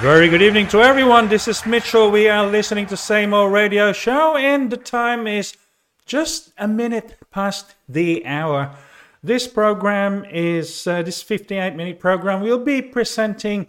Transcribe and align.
Very 0.00 0.28
good 0.28 0.42
evening 0.42 0.68
to 0.68 0.82
everyone. 0.82 1.26
This 1.28 1.48
is 1.48 1.64
Mitchell. 1.64 2.10
We 2.10 2.28
are 2.28 2.46
listening 2.46 2.84
to 2.88 2.98
Say 2.98 3.24
More 3.24 3.48
Radio 3.48 3.94
Show, 3.94 4.36
and 4.36 4.70
the 4.70 4.76
time 4.76 5.26
is 5.26 5.56
just 6.04 6.52
a 6.58 6.68
minute 6.68 7.16
past 7.30 7.76
the 7.88 8.26
hour. 8.26 8.76
This 9.22 9.48
program 9.48 10.26
is 10.26 10.86
uh, 10.86 11.00
this 11.00 11.22
58 11.22 11.74
minute 11.74 11.98
program. 11.98 12.42
We'll 12.42 12.62
be 12.62 12.82
presenting 12.82 13.68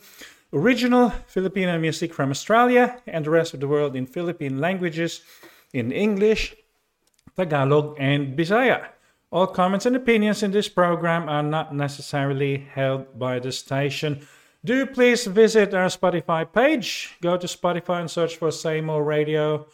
original 0.51 1.11
Filipino 1.27 1.79
music 1.79 2.13
from 2.13 2.31
Australia 2.31 3.01
and 3.07 3.23
the 3.23 3.29
rest 3.29 3.53
of 3.53 3.62
the 3.62 3.67
world 3.69 3.96
in 3.96 4.05
Philippine 4.05 4.59
languages, 4.59 5.21
in 5.71 5.94
English, 5.94 6.57
Tagalog, 7.37 7.96
and 7.99 8.37
Bisaya. 8.37 8.89
All 9.31 9.47
comments 9.47 9.85
and 9.85 9.96
opinions 9.96 10.44
in 10.44 10.51
this 10.51 10.67
program 10.67 11.29
are 11.29 11.41
not 11.41 11.73
necessarily 11.73 12.67
held 12.73 13.17
by 13.17 13.39
the 13.39 13.53
station. 13.53 14.28
Do 14.65 14.85
please 14.85 15.26
visit 15.28 15.74
our 15.74 15.87
Spotify 15.87 16.52
page. 16.52 17.16
Go 17.21 17.38
to 17.38 17.48
Spotify 17.48 18.02
and 18.02 18.11
search 18.11 18.38
for 18.38 18.52
Say 18.52 18.81
More 18.81 19.03
Radio 19.03 19.67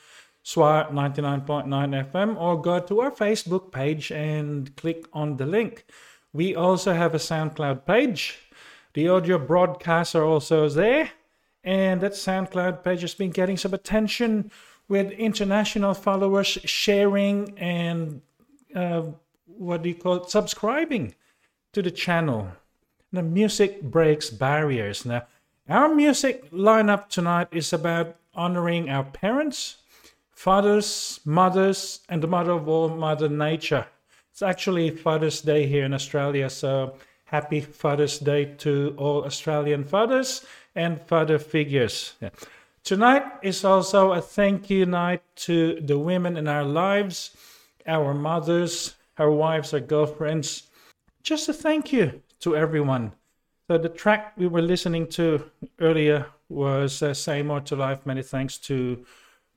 SWR 0.43 0.91
99.9 0.91 2.11
FM 2.11 2.39
or 2.39 2.61
go 2.61 2.79
to 2.79 3.01
our 3.01 3.11
Facebook 3.11 3.71
page 3.71 4.11
and 4.11 4.75
click 4.75 5.05
on 5.13 5.37
the 5.37 5.45
link. 5.45 5.85
We 6.33 6.55
also 6.55 6.93
have 6.93 7.15
a 7.15 7.17
SoundCloud 7.17 7.85
page. 7.85 8.39
The 8.93 9.07
audio 9.07 9.37
broadcasts 9.37 10.15
are 10.15 10.25
also 10.25 10.67
there. 10.67 11.11
And 11.63 12.01
that 12.01 12.11
SoundCloud 12.11 12.83
page 12.83 13.01
has 13.01 13.15
been 13.15 13.31
getting 13.31 13.55
some 13.55 13.73
attention 13.73 14.51
with 14.89 15.11
international 15.11 15.93
followers 15.93 16.47
sharing 16.65 17.57
and 17.57 18.21
uh, 18.75 19.03
what 19.45 19.81
do 19.81 19.89
you 19.89 19.95
call 19.95 20.15
it? 20.15 20.29
Subscribing 20.29 21.15
to 21.71 21.81
the 21.81 21.91
channel. 21.91 22.51
The 23.13 23.21
music 23.21 23.83
breaks 23.83 24.31
barriers. 24.31 25.05
Now, 25.05 25.27
our 25.69 25.93
music 25.93 26.49
lineup 26.49 27.09
tonight 27.09 27.47
is 27.51 27.71
about 27.71 28.15
honoring 28.33 28.89
our 28.89 29.03
parents, 29.03 29.77
fathers, 30.31 31.19
mothers, 31.23 31.99
and 32.09 32.23
the 32.23 32.27
mother 32.27 32.53
of 32.53 32.67
all, 32.67 32.89
Mother 32.89 33.29
Nature. 33.29 33.85
It's 34.31 34.41
actually 34.41 34.89
Father's 34.89 35.41
Day 35.41 35.67
here 35.67 35.85
in 35.85 35.93
Australia, 35.93 36.49
so 36.49 36.95
happy 37.25 37.61
Father's 37.61 38.17
Day 38.17 38.45
to 38.65 38.95
all 38.97 39.25
Australian 39.25 39.83
fathers 39.83 40.43
and 40.73 40.99
father 40.99 41.37
figures. 41.37 42.15
Yeah. 42.19 42.29
Tonight 42.83 43.25
is 43.43 43.63
also 43.63 44.13
a 44.13 44.21
thank 44.21 44.71
you 44.71 44.87
night 44.87 45.21
to 45.45 45.79
the 45.81 45.99
women 45.99 46.35
in 46.35 46.47
our 46.47 46.65
lives, 46.65 47.37
our 47.85 48.15
mothers, 48.15 48.95
our 49.19 49.29
wives, 49.29 49.71
our 49.71 49.79
girlfriends. 49.79 50.63
Just 51.21 51.47
a 51.47 51.53
thank 51.53 51.93
you 51.93 52.23
to 52.43 52.57
everyone. 52.57 53.13
So 53.69 53.77
the 53.77 53.87
track 53.87 54.33
we 54.35 54.47
were 54.47 54.61
listening 54.61 55.07
to 55.11 55.49
earlier 55.79 56.27
was 56.49 57.01
uh, 57.01 57.13
Say 57.13 57.41
More 57.41 57.61
to 57.61 57.75
Life. 57.77 58.05
Many 58.05 58.21
thanks 58.21 58.57
to 58.69 59.05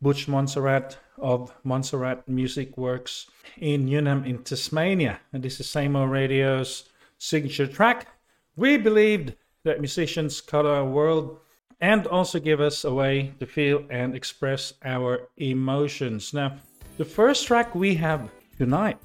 Butch 0.00 0.28
Monserrat 0.28 0.96
of 1.18 1.52
Monserrat 1.64 2.28
Music 2.28 2.78
Works 2.78 3.26
in 3.56 3.86
Newnham 3.86 4.24
in 4.24 4.44
Tasmania. 4.44 5.18
And 5.32 5.42
this 5.42 5.58
is 5.58 5.74
More 5.90 6.06
Radio's 6.06 6.88
signature 7.18 7.66
track. 7.66 8.06
We 8.54 8.76
believed 8.76 9.34
that 9.64 9.80
musicians 9.80 10.40
color 10.40 10.70
our 10.70 10.84
world 10.84 11.40
and 11.80 12.06
also 12.06 12.38
give 12.38 12.60
us 12.60 12.84
a 12.84 12.94
way 12.94 13.34
to 13.40 13.46
feel 13.46 13.84
and 13.90 14.14
express 14.14 14.74
our 14.84 15.28
emotions. 15.38 16.32
Now, 16.32 16.56
the 16.98 17.04
first 17.04 17.48
track 17.48 17.74
we 17.74 17.96
have 17.96 18.30
tonight, 18.56 19.00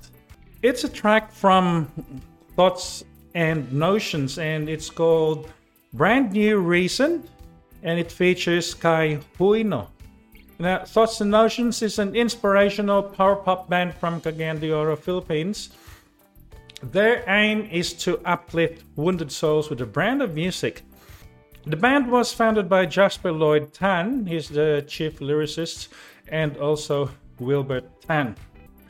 it's 0.62 0.84
a 0.84 0.90
track 0.90 1.32
from 1.32 1.92
Thoughts 2.56 3.06
and 3.34 3.72
Notions, 3.72 4.38
and 4.38 4.70
it's 4.70 4.90
called 4.90 5.50
Brand 5.94 6.34
New 6.34 6.60
Reason, 6.60 7.24
and 7.84 8.00
it 8.00 8.12
features 8.12 8.74
Kai 8.74 9.20
Huyno. 9.38 9.88
Now, 10.60 10.86
Thoughts 10.86 11.22
and 11.22 11.32
Notions 11.32 11.82
is 11.82 11.98
an 11.98 12.16
inspirational 12.16 13.02
power 13.02 13.36
pop 13.36 13.68
band 13.68 13.96
from 13.96 14.22
Cagayan 14.22 14.60
de 14.60 14.72
Oro, 14.72 14.96
Philippines. 14.96 15.70
Their 16.84 17.24
aim 17.28 17.68
is 17.72 17.94
to 18.06 18.20
uplift 18.26 18.84
wounded 18.96 19.32
souls 19.32 19.70
with 19.70 19.82
a 19.82 19.86
brand 19.86 20.22
of 20.22 20.36
music. 20.36 20.84
The 21.66 21.78
band 21.78 22.12
was 22.12 22.34
founded 22.34 22.70
by 22.70 22.86
Jasper 22.86 23.32
Lloyd 23.32 23.74
Tan, 23.74 24.26
he's 24.26 24.50
the 24.50 24.84
chief 24.88 25.20
lyricist, 25.20 25.90
and 26.28 26.58
also 26.58 27.10
Wilbert 27.40 27.86
Tan. 28.02 28.36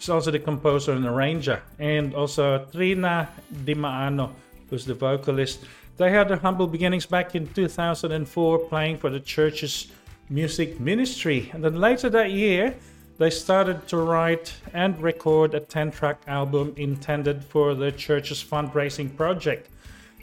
He's 0.02 0.10
also 0.10 0.32
the 0.32 0.40
composer 0.40 0.94
and 0.94 1.06
arranger, 1.06 1.62
and 1.78 2.16
also 2.16 2.66
Trina 2.72 3.30
Dimaano, 3.54 4.32
who's 4.68 4.84
the 4.84 4.96
vocalist. 4.96 5.60
They 5.98 6.10
had 6.10 6.28
their 6.28 6.38
humble 6.38 6.66
beginnings 6.66 7.06
back 7.06 7.36
in 7.36 7.48
2004 7.54 8.60
playing 8.66 8.98
for 8.98 9.12
the 9.12 9.20
church's 9.20 9.92
music 10.28 10.80
ministry. 10.80 11.52
And 11.54 11.64
then 11.64 11.76
later 11.76 12.10
that 12.10 12.32
year, 12.32 12.74
they 13.20 13.30
started 13.30 13.88
to 13.90 13.98
write 13.98 14.56
and 14.74 15.00
record 15.00 15.54
a 15.54 15.60
10 15.60 15.92
track 15.92 16.20
album 16.26 16.74
intended 16.78 17.44
for 17.44 17.76
the 17.76 17.92
church's 17.92 18.44
fundraising 18.44 19.16
project. 19.16 19.70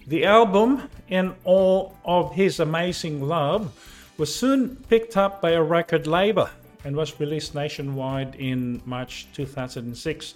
The 0.08 0.24
album, 0.24 0.90
in 1.06 1.36
all 1.44 1.94
of 2.04 2.34
his 2.34 2.58
amazing 2.58 3.22
love, 3.22 3.72
was 4.18 4.34
soon 4.34 4.74
picked 4.88 5.16
up 5.16 5.40
by 5.40 5.52
a 5.52 5.62
record 5.62 6.08
label 6.08 6.48
and 6.88 6.96
was 6.96 7.20
released 7.20 7.54
nationwide 7.54 8.34
in 8.36 8.80
March 8.86 9.28
2006. 9.34 10.34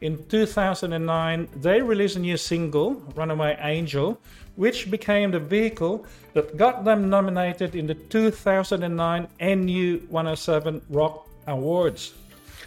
In 0.00 0.18
2009, 0.26 1.48
they 1.54 1.80
released 1.80 2.16
a 2.16 2.18
new 2.18 2.36
single, 2.36 2.94
Runaway 3.14 3.56
Angel, 3.60 4.20
which 4.56 4.90
became 4.90 5.30
the 5.30 5.38
vehicle 5.38 6.04
that 6.34 6.56
got 6.56 6.84
them 6.84 7.08
nominated 7.08 7.76
in 7.76 7.86
the 7.86 7.94
2009 7.94 9.28
NU 9.40 10.00
107 10.10 10.82
Rock 10.90 11.28
Awards. 11.46 12.14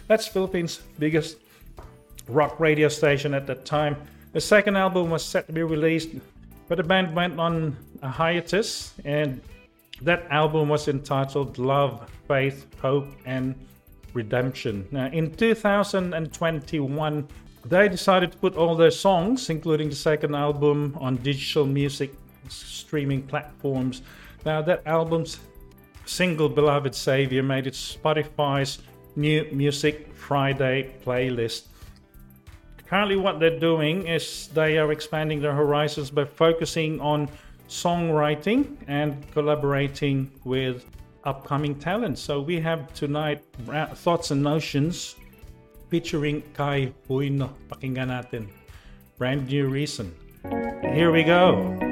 That's 0.08 0.26
Philippines' 0.26 0.80
biggest 0.98 1.36
rock 2.28 2.58
radio 2.58 2.88
station 2.88 3.34
at 3.34 3.46
that 3.48 3.66
time. 3.66 3.96
The 4.32 4.40
second 4.40 4.76
album 4.76 5.10
was 5.10 5.22
set 5.22 5.46
to 5.48 5.52
be 5.52 5.62
released, 5.62 6.08
but 6.68 6.76
the 6.76 6.84
band 6.84 7.14
went 7.14 7.38
on 7.38 7.76
a 8.00 8.08
hiatus 8.08 8.94
and 9.04 9.42
that 10.00 10.26
album 10.30 10.70
was 10.70 10.88
entitled 10.88 11.58
Love, 11.58 12.10
Faith, 12.26 12.66
Hope, 12.80 13.08
and 13.24 13.54
Redemption. 14.14 14.86
Now, 14.90 15.06
in 15.06 15.34
2021, 15.34 17.28
they 17.64 17.88
decided 17.88 18.32
to 18.32 18.38
put 18.38 18.56
all 18.56 18.76
their 18.76 18.90
songs, 18.90 19.50
including 19.50 19.88
the 19.90 19.96
second 19.96 20.34
album, 20.34 20.96
on 21.00 21.16
digital 21.16 21.66
music 21.66 22.12
streaming 22.48 23.22
platforms. 23.22 24.02
Now, 24.44 24.62
that 24.62 24.86
album's 24.86 25.40
single 26.04 26.48
Beloved 26.48 26.94
Savior 26.94 27.42
made 27.42 27.66
it 27.66 27.74
Spotify's 27.74 28.78
new 29.16 29.44
Music 29.52 30.14
Friday 30.14 30.94
playlist. 31.04 31.66
Currently, 32.86 33.16
what 33.16 33.40
they're 33.40 33.58
doing 33.58 34.06
is 34.06 34.48
they 34.54 34.78
are 34.78 34.92
expanding 34.92 35.40
their 35.40 35.54
horizons 35.54 36.10
by 36.10 36.24
focusing 36.24 37.00
on 37.00 37.28
songwriting 37.68 38.76
and 38.86 39.28
collaborating 39.32 40.30
with 40.44 40.84
upcoming 41.26 41.74
talent. 41.74 42.18
So 42.18 42.40
we 42.40 42.60
have 42.60 42.94
tonight 42.94 43.44
Thoughts 43.94 44.30
and 44.30 44.42
Notions 44.42 45.16
featuring 45.90 46.42
Kai 46.54 46.94
Huyno. 47.10 47.50
Pakinggan 47.68 48.08
natin. 48.08 48.48
Brand 49.18 49.48
new 49.48 49.68
reason. 49.68 50.14
Here 50.94 51.10
we 51.10 51.24
go. 51.24 51.85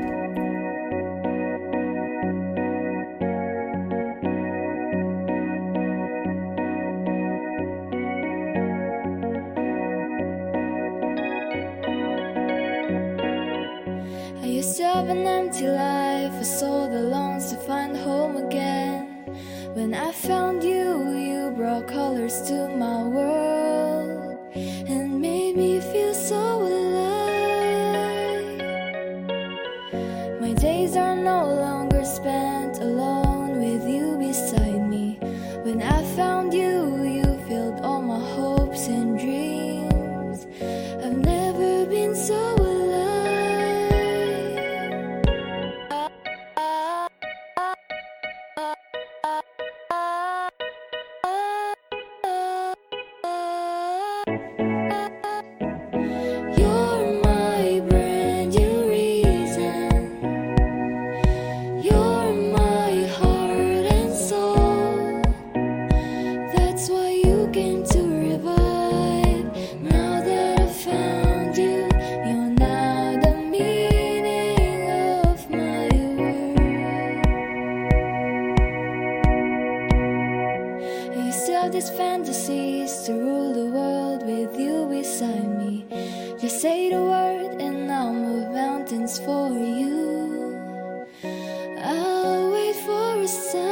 Wait 93.24 93.30
for 93.30 93.63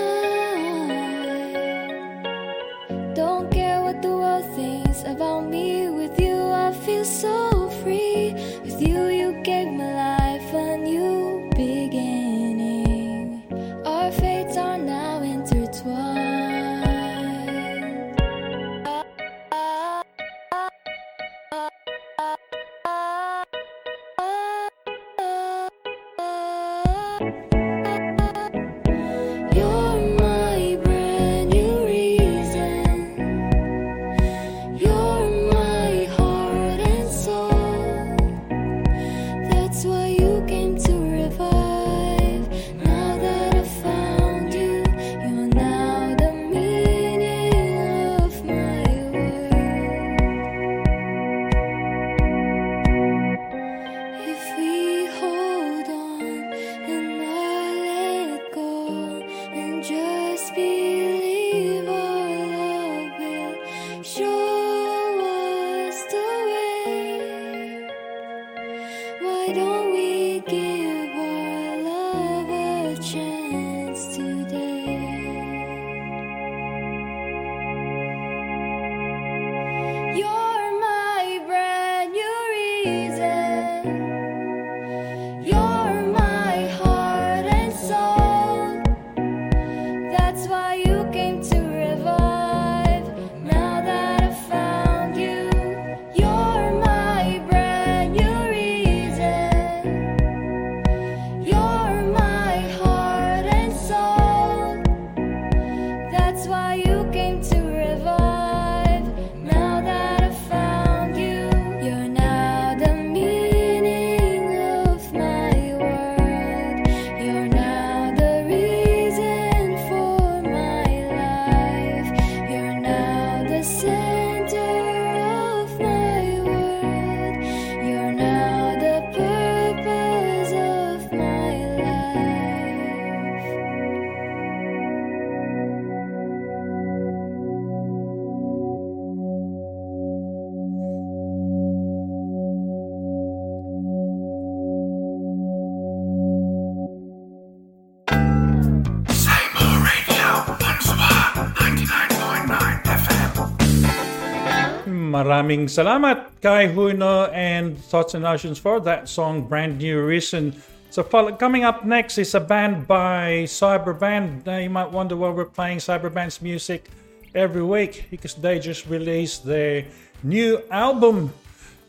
Maraming 155.32 155.64
salamat 155.64 156.29
Kai 156.44 156.69
Huyno 156.69 157.32
and 157.32 157.81
Thoughts 157.88 158.12
and 158.12 158.20
Notions 158.20 158.61
for 158.61 158.84
that 158.84 159.08
song 159.08 159.49
Brand 159.49 159.81
New 159.81 160.05
Reason. 160.05 160.52
So 160.93 161.00
coming 161.40 161.64
up 161.64 161.88
next 161.88 162.20
is 162.20 162.37
a 162.37 162.40
band 162.44 162.84
by 162.84 163.49
Cyberband. 163.49 164.44
Now 164.44 164.61
you 164.61 164.69
might 164.69 164.93
wonder 164.93 165.17
why 165.17 165.32
we're 165.32 165.49
playing 165.49 165.81
Cyberband's 165.81 166.44
music 166.44 166.93
every 167.32 167.64
week 167.64 168.12
because 168.12 168.37
they 168.37 168.61
just 168.61 168.84
released 168.93 169.49
their 169.49 169.88
new 170.20 170.61
album, 170.69 171.32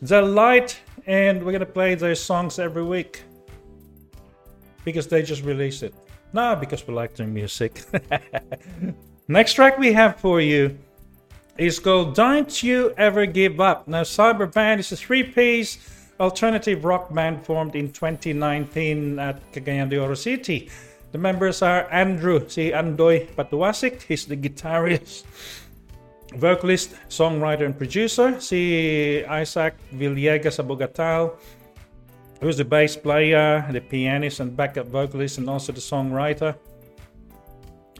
The 0.00 0.24
Light, 0.24 0.80
and 1.04 1.44
we're 1.44 1.52
gonna 1.52 1.68
play 1.68 2.00
their 2.00 2.16
songs 2.16 2.56
every 2.56 2.80
week 2.80 3.28
because 4.88 5.04
they 5.04 5.20
just 5.20 5.44
released 5.44 5.84
it. 5.84 5.92
No, 6.32 6.56
because 6.56 6.80
we 6.88 6.96
like 6.96 7.12
their 7.12 7.28
music. 7.28 7.84
Next 9.28 9.52
track 9.52 9.76
we 9.76 9.92
have 9.92 10.16
for 10.16 10.40
you 10.40 10.80
is 11.56 11.78
called 11.78 12.14
Don't 12.14 12.62
You 12.62 12.92
Ever 12.96 13.26
Give 13.26 13.60
Up. 13.60 13.86
Now, 13.86 14.02
Cyberband 14.02 14.80
is 14.80 14.90
a 14.92 14.96
three 14.96 15.22
piece 15.22 15.78
alternative 16.18 16.84
rock 16.84 17.12
band 17.12 17.44
formed 17.44 17.74
in 17.76 17.92
2019 17.92 19.18
at 19.18 19.52
Cagayan 19.52 19.88
de 19.88 19.98
Oro 19.98 20.14
City. 20.14 20.68
The 21.12 21.18
members 21.18 21.62
are 21.62 21.86
Andrew, 21.92 22.48
si 22.48 22.72
Andoy 22.72 23.28
Patuasik, 23.36 24.02
he's 24.02 24.26
the 24.26 24.36
guitarist, 24.36 25.22
vocalist, 26.34 26.94
songwriter, 27.08 27.64
and 27.64 27.78
producer. 27.78 28.40
Si 28.40 29.24
Isaac 29.24 29.74
Villegas 29.94 30.58
Abogatal, 30.58 31.38
who's 32.40 32.56
the 32.56 32.64
bass 32.64 32.96
player, 32.96 33.64
the 33.70 33.80
pianist, 33.80 34.40
and 34.40 34.56
backup 34.56 34.88
vocalist, 34.88 35.38
and 35.38 35.48
also 35.48 35.70
the 35.70 35.80
songwriter. 35.80 36.56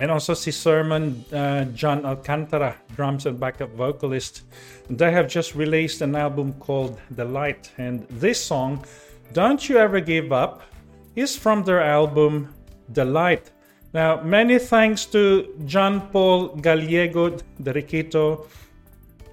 And 0.01 0.11
also 0.11 0.35
si 0.35 0.51
Sermon 0.51 1.25
uh, 1.33 1.65
John 1.67 2.05
Alcantara, 2.05 2.77
drums 2.97 3.27
and 3.27 3.39
backup 3.39 3.71
vocalist. 3.71 4.43
They 4.91 5.13
have 5.13 5.29
just 5.29 5.55
released 5.55 6.01
an 6.01 6.17
album 6.17 6.55
called 6.55 6.99
The 7.11 7.25
Light. 7.25 7.71
And 7.79 8.07
this 8.09 8.45
song, 8.45 8.85
Don't 9.33 9.69
You 9.69 9.79
Ever 9.79 10.01
Give 10.01 10.33
Up, 10.33 10.63
is 11.15 11.37
from 11.37 11.63
their 11.63 11.81
album 11.81 12.53
The 12.89 13.05
Light. 13.05 13.53
Now, 13.93 14.21
many 14.21 14.59
thanks 14.59 15.07
to 15.07 15.55
John 15.67 16.09
Paul 16.09 16.49
Gallego 16.57 17.39
de 17.63 17.73
Riquito 17.73 18.49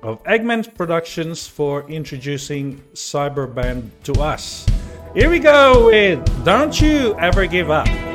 of 0.04 0.24
Eggman 0.24 0.76
Productions 0.76 1.48
for 1.48 1.90
introducing 1.90 2.80
Cyberband 2.94 3.90
to 4.04 4.14
us. 4.22 4.68
Here 5.16 5.30
we 5.30 5.40
go 5.40 5.88
with 5.88 6.22
Don't 6.46 6.80
You 6.80 7.16
Ever 7.20 7.48
Give 7.48 7.72
Up. 7.72 8.11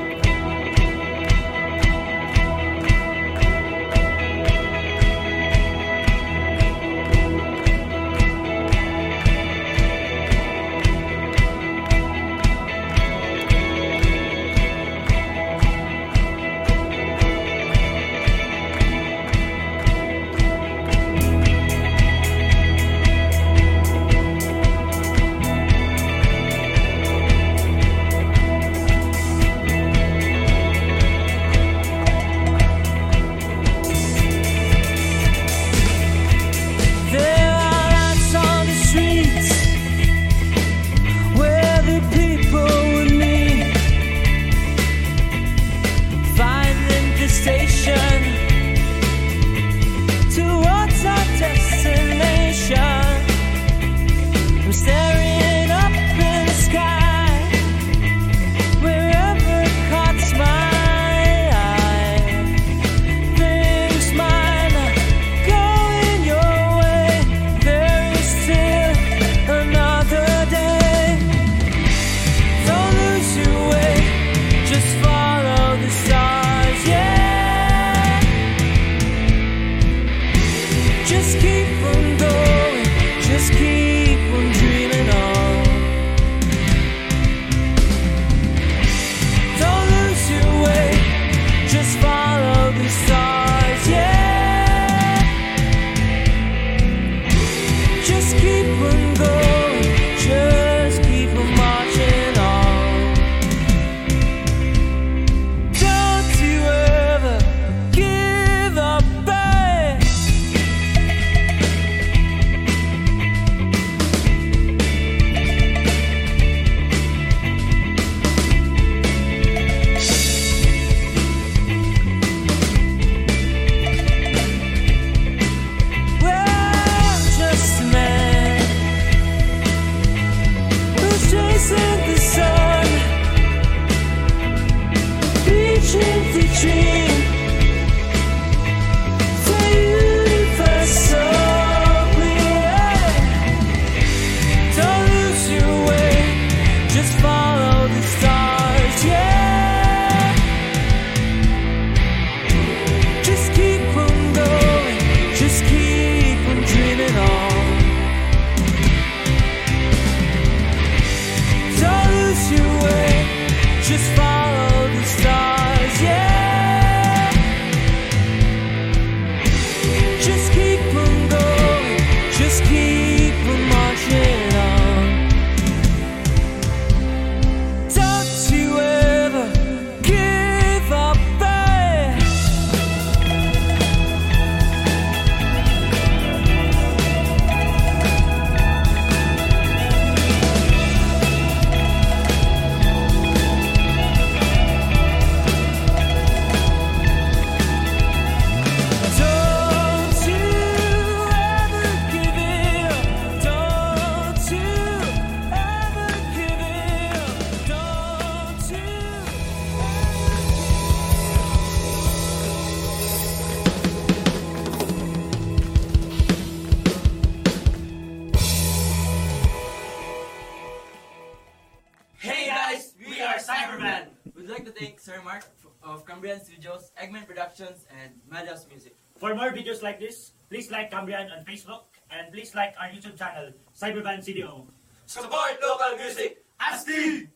Like 229.86 230.02
this, 230.02 230.34
please 230.50 230.66
like 230.74 230.90
Cambrian 230.90 231.30
on 231.30 231.46
Facebook 231.46 231.94
and 232.10 232.34
please 232.34 232.58
like 232.58 232.74
our 232.74 232.90
YouTube 232.90 233.14
channel, 233.14 233.54
Cyberban 233.70 234.18
CDO. 234.18 234.66
Support 235.06 235.62
local 235.62 235.94
music. 235.94 236.42
Asti! 236.58 237.30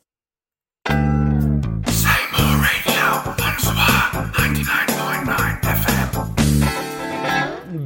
Seymour 1.87 2.51
Radio 2.59 3.07
on 3.39 3.55
Swag 3.63 4.35
99.9 4.35 5.63
FM. 5.63 6.11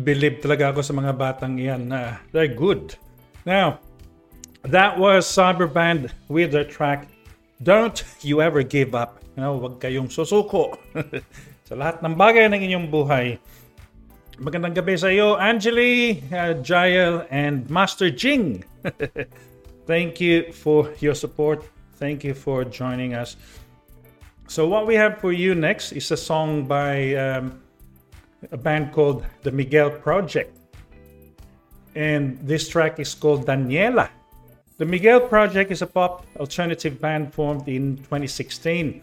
Believe 0.01 0.41
talaga 0.41 0.73
ako 0.73 0.81
sa 0.81 0.97
mga 0.97 1.13
batang 1.13 1.61
iyan 1.61 1.85
na 1.85 2.25
they're 2.33 2.49
good. 2.49 2.97
Now, 3.45 3.85
that 4.65 4.97
was 4.97 5.29
Cyberband 5.29 6.09
with 6.33 6.57
their 6.57 6.65
track 6.65 7.05
Don't 7.61 8.01
You 8.25 8.41
Ever 8.41 8.65
Give 8.65 8.97
Up. 8.97 9.21
You 9.37 9.45
know, 9.45 9.61
huwag 9.61 9.77
kayong 9.77 10.09
susuko 10.09 10.81
sa 11.69 11.77
lahat 11.77 12.01
ng 12.01 12.17
bagay 12.17 12.49
ng 12.49 12.65
inyong 12.65 12.89
buhay. 12.89 13.37
Magandang 14.35 14.75
gabi 14.75 14.99
sa 14.99 15.15
iyo, 15.15 15.39
Angeli, 15.39 16.19
uh, 16.35 16.59
Jael, 16.59 17.23
and 17.31 17.71
Master 17.71 18.11
Jing. 18.11 18.67
Thank 19.87 20.19
you 20.19 20.51
for 20.51 20.91
your 20.99 21.15
support. 21.15 21.63
Thank 22.03 22.27
you 22.27 22.35
for 22.35 22.67
joining 22.67 23.15
us. 23.15 23.39
So, 24.51 24.67
what 24.67 24.91
we 24.91 24.99
have 24.99 25.23
for 25.23 25.31
you 25.31 25.55
next 25.55 25.95
is 25.95 26.11
a 26.11 26.19
song 26.19 26.67
by 26.67 27.15
um, 27.15 27.63
a 28.51 28.59
band 28.59 28.91
called 28.91 29.23
the 29.47 29.55
Miguel 29.55 29.95
Project. 30.03 30.51
And 31.95 32.35
this 32.43 32.67
track 32.67 32.99
is 32.99 33.15
called 33.15 33.47
Daniela. 33.47 34.11
The 34.83 34.85
Miguel 34.85 35.31
Project 35.31 35.71
is 35.71 35.79
a 35.79 35.87
pop 35.87 36.27
alternative 36.43 36.99
band 36.99 37.31
formed 37.31 37.71
in 37.71 38.03
2016. 38.11 38.99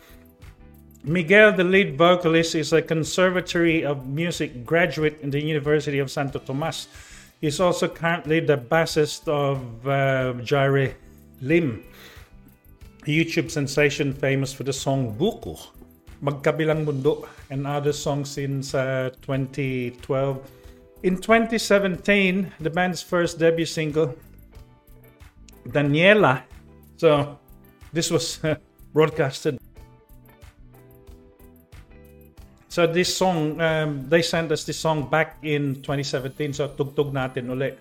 Miguel, 1.04 1.52
the 1.54 1.64
lead 1.64 1.98
vocalist, 1.98 2.54
is 2.54 2.74
a 2.74 2.82
Conservatory 2.82 3.84
of 3.84 4.08
Music 4.08 4.64
graduate 4.64 5.20
in 5.22 5.32
the 5.32 5.42
University 5.42 5.98
of 5.98 6.12
Santo 6.12 6.38
Tomas. 6.38 6.88
He's 7.42 7.60
also 7.60 7.88
currently 7.88 8.40
the 8.40 8.58
bassist 8.58 9.28
of 9.28 9.88
uh, 9.88 10.34
Jireh 10.44 10.94
Lim, 11.42 11.84
a 13.02 13.10
YouTube 13.10 13.50
sensation 13.50 14.14
famous 14.14 14.54
for 14.54 14.62
the 14.62 14.74
song 14.74 15.18
Buko, 15.18 15.60
Magkabilang 16.22 16.86
Mundo, 16.86 17.28
and 17.50 17.66
other 17.66 17.94
songs 17.94 18.30
since 18.30 18.76
uh, 18.76 19.10
2012. 19.24 20.52
In 21.02 21.18
2017, 21.18 22.52
the 22.60 22.70
band's 22.70 23.02
first 23.02 23.40
debut 23.40 23.66
single, 23.66 24.16
Daniela. 25.68 26.44
So, 26.98 27.40
this 27.92 28.12
was 28.12 28.44
uh, 28.44 28.54
broadcasted. 28.94 29.58
So 32.72 32.88
this 32.88 33.12
song, 33.12 33.60
um, 33.60 34.08
they 34.08 34.22
sent 34.22 34.50
us 34.50 34.64
this 34.64 34.80
song 34.80 35.10
back 35.10 35.36
in 35.44 35.84
2017. 35.84 36.54
So 36.54 36.70
tugtog 36.72 37.12
natin 37.12 37.52
uli. 37.52 37.76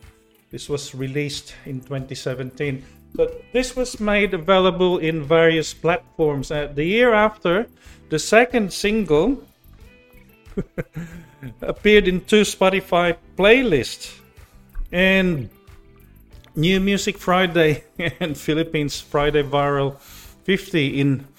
This 0.51 0.67
was 0.67 0.99
released 0.99 1.55
in 1.63 1.79
2017. 1.79 2.83
But 3.15 3.39
this 3.55 3.79
was 3.79 4.03
made 4.03 4.35
available 4.35 4.99
in 4.99 5.23
various 5.23 5.71
platforms. 5.71 6.51
Uh, 6.51 6.67
the 6.75 6.83
year 6.83 7.15
after, 7.15 7.71
the 8.11 8.19
second 8.19 8.73
single 8.75 9.47
appeared 11.63 12.11
in 12.11 12.27
two 12.27 12.43
Spotify 12.43 13.15
playlists. 13.39 14.19
And 14.91 15.51
New 16.57 16.81
Music 16.81 17.17
Friday 17.17 17.85
and 18.19 18.35
Philippines 18.35 18.99
Friday 18.99 19.47
Viral 19.47 20.03
50 20.43 20.99
in 20.99 21.31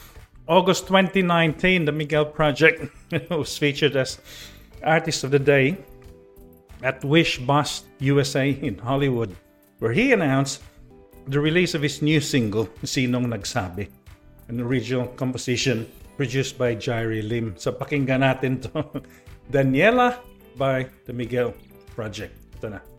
August 0.48 0.88
2019, 0.88 1.86
the 1.86 1.91
Miguel 1.91 2.25
Project 2.25 2.91
was 3.29 3.57
featured 3.57 3.95
as 3.95 4.19
Artist 4.83 5.24
of 5.24 5.31
the 5.31 5.39
Day 5.39 5.77
at 6.81 7.03
Wish 7.05 7.38
Bus 7.39 7.83
USA 8.00 8.50
in 8.50 8.77
Hollywood, 8.77 9.36
where 9.79 9.93
he 9.93 10.12
announced 10.12 10.62
the 11.27 11.39
release 11.39 11.75
of 11.75 11.81
his 11.81 12.01
new 12.01 12.19
single, 12.19 12.65
Sinong 12.83 13.29
Nagsabi, 13.29 13.88
an 14.48 14.60
original 14.60 15.07
composition 15.13 15.86
produced 16.17 16.57
by 16.57 16.74
Jireh 16.74 17.21
Lim. 17.21 17.55
Sa 17.57 17.71
pakinggan 17.71 18.25
natin 18.25 18.62
to, 18.65 19.01
Daniela 19.53 20.17
by 20.57 20.89
The 21.05 21.13
Miguel 21.13 21.53
Project. 21.93 22.33
Ito 22.57 22.77
na. 22.77 22.90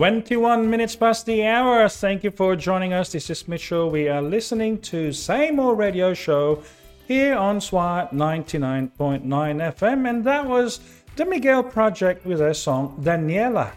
21 0.00 0.70
minutes 0.70 0.96
past 0.96 1.26
the 1.26 1.44
hour. 1.44 1.86
Thank 1.86 2.24
you 2.24 2.30
for 2.30 2.56
joining 2.56 2.94
us. 2.94 3.12
This 3.12 3.28
is 3.28 3.46
Mitchell. 3.46 3.90
We 3.90 4.08
are 4.08 4.22
listening 4.22 4.80
to 4.88 5.12
Say 5.12 5.50
More 5.50 5.74
Radio 5.74 6.14
Show 6.14 6.62
here 7.06 7.36
on 7.36 7.58
SWR 7.58 8.10
99.9 8.10 9.20
FM, 9.26 10.08
and 10.08 10.24
that 10.24 10.46
was 10.46 10.80
the 11.16 11.26
Miguel 11.26 11.62
Project 11.62 12.24
with 12.24 12.38
their 12.38 12.54
song 12.54 12.96
Daniela. 13.02 13.72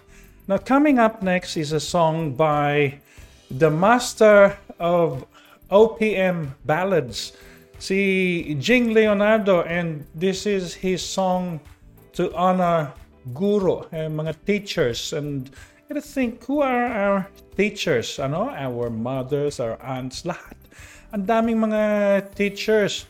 Now, 0.47 0.59
coming 0.59 0.97
up 0.97 1.21
next 1.21 1.57
is 1.57 1.73
a 1.73 1.79
song 1.81 2.31
by 2.31 3.01
the 3.51 3.69
master 3.69 4.57
of 4.79 5.25
OPM 5.69 6.51
ballads, 6.63 7.33
see 7.79 8.55
Jing 8.61 8.93
Leonardo, 8.93 9.63
and 9.63 10.07
this 10.15 10.45
is 10.45 10.73
his 10.73 11.03
song 11.03 11.59
to 12.13 12.33
honor 12.33 12.93
guru 13.33 13.83
and 13.91 14.17
mga 14.17 14.35
teachers 14.45 15.11
and 15.11 15.51
I 15.91 15.99
think, 15.99 16.43
who 16.45 16.61
are 16.61 16.85
our 16.85 17.27
teachers? 17.55 18.19
Ano? 18.19 18.49
Our 18.49 18.89
mothers, 18.89 19.59
our 19.59 19.81
aunts, 19.81 20.23
lahat. 20.23 20.55
Ang 21.13 21.25
daming 21.27 21.59
mga 21.59 22.33
teachers. 22.33 23.05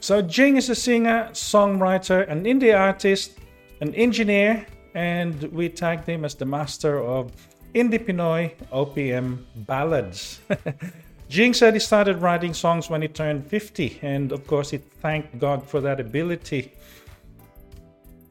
So 0.00 0.22
Jing 0.22 0.56
is 0.56 0.70
a 0.70 0.74
singer, 0.74 1.28
songwriter, 1.32 2.28
an 2.30 2.44
indie 2.44 2.72
artist, 2.72 3.38
an 3.80 3.94
engineer, 3.94 4.64
and 4.94 5.42
we 5.52 5.68
tagged 5.68 6.08
him 6.08 6.24
as 6.24 6.34
the 6.34 6.46
master 6.46 7.02
of 7.02 7.32
indie 7.74 8.00
Pinoy 8.00 8.54
OPM 8.72 9.44
ballads. 9.66 10.40
Jing 11.28 11.52
said 11.52 11.74
he 11.74 11.80
started 11.80 12.22
writing 12.22 12.54
songs 12.54 12.88
when 12.88 13.02
he 13.02 13.08
turned 13.08 13.44
50, 13.44 13.98
and 14.00 14.30
of 14.30 14.46
course, 14.46 14.70
he 14.70 14.78
thanked 14.78 15.38
God 15.38 15.66
for 15.66 15.80
that 15.80 15.98
ability. 15.98 16.72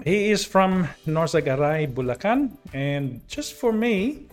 He 0.06 0.30
is 0.30 0.46
from 0.46 0.86
Norzagaray, 1.10 1.90
Bulacan, 1.90 2.54
and 2.78 3.26
just 3.26 3.58
for 3.58 3.74
me, 3.74 4.30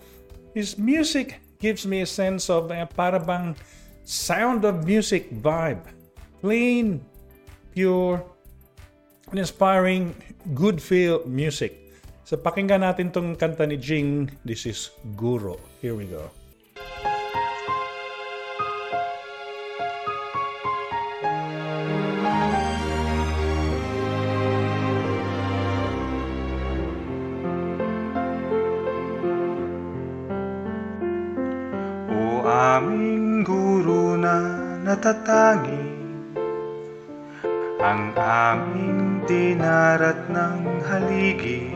his 0.52 0.76
music 0.76 1.40
gives 1.64 1.88
me 1.88 2.04
a 2.04 2.06
sense 2.06 2.52
of 2.52 2.68
a 2.68 2.85
parabang 2.85 3.56
sound 4.04 4.68
of 4.68 4.85
music 4.85 5.32
vibe. 5.32 5.80
Clean, 6.44 7.00
pure, 7.72 8.20
and 9.32 9.40
inspiring, 9.40 10.12
good 10.52 10.76
feel 10.76 11.24
music. 11.24 11.80
So 12.28 12.37
pakinggan 12.37 12.85
natin 12.85 13.08
tong 13.08 13.32
kanta 13.40 13.64
ni 13.64 13.80
Jing. 13.80 14.28
This 14.44 14.68
is 14.68 14.92
Guro. 15.16 15.56
Here 15.80 15.96
we 15.96 16.04
go. 16.04 16.28
Dinarat 40.12 40.29
ng 40.29 40.61
haligi 40.85 41.72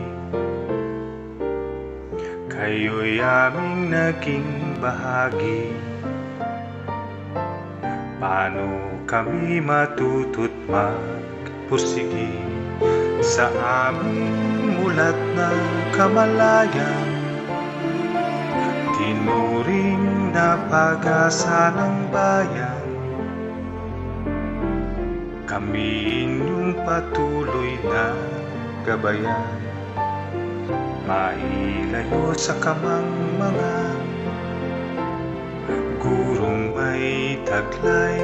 Kayo'y 2.57 3.21
aming 3.21 3.93
naging 3.93 4.81
bahagi. 4.81 5.69
Paano 8.17 8.97
kami 9.05 9.61
matutu't 9.61 10.53
magpursigi 10.65 12.33
Sa 13.21 13.45
aming 13.89 14.73
mulat 14.73 15.17
na 15.37 15.49
kamalayan? 15.93 17.09
Tinuring 18.97 20.33
na 20.33 20.57
pag-asa 20.65 21.69
ng 21.77 22.09
bayan 22.09 22.76
Kami 25.57 26.21
inyong 26.21 26.85
patuloy 26.85 27.81
na 27.89 28.13
gabayan. 28.85 29.57
Mailayo 31.09 32.29
sa 32.37 32.53
kamang 32.61 33.09
mga 33.41 33.73
Gurong 35.97 36.77
may 36.77 37.41
taglay 37.41 38.21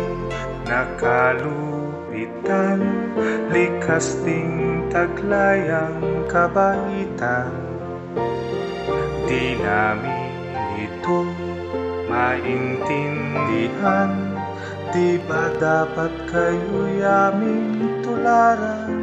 Nakalupitan 0.69 2.85
Likas 3.49 4.13
ding 4.21 4.85
taglay 4.93 5.73
ang 5.73 6.29
kabaitan. 6.29 7.49
Di 9.25 9.57
namin 9.57 10.37
ito 10.77 11.25
maintindihan 12.05 14.22
Di 14.93 15.17
ba 15.25 15.49
dapat 15.57 16.13
kayo'y 16.29 17.01
aming 17.01 17.81
tularan? 18.05 18.93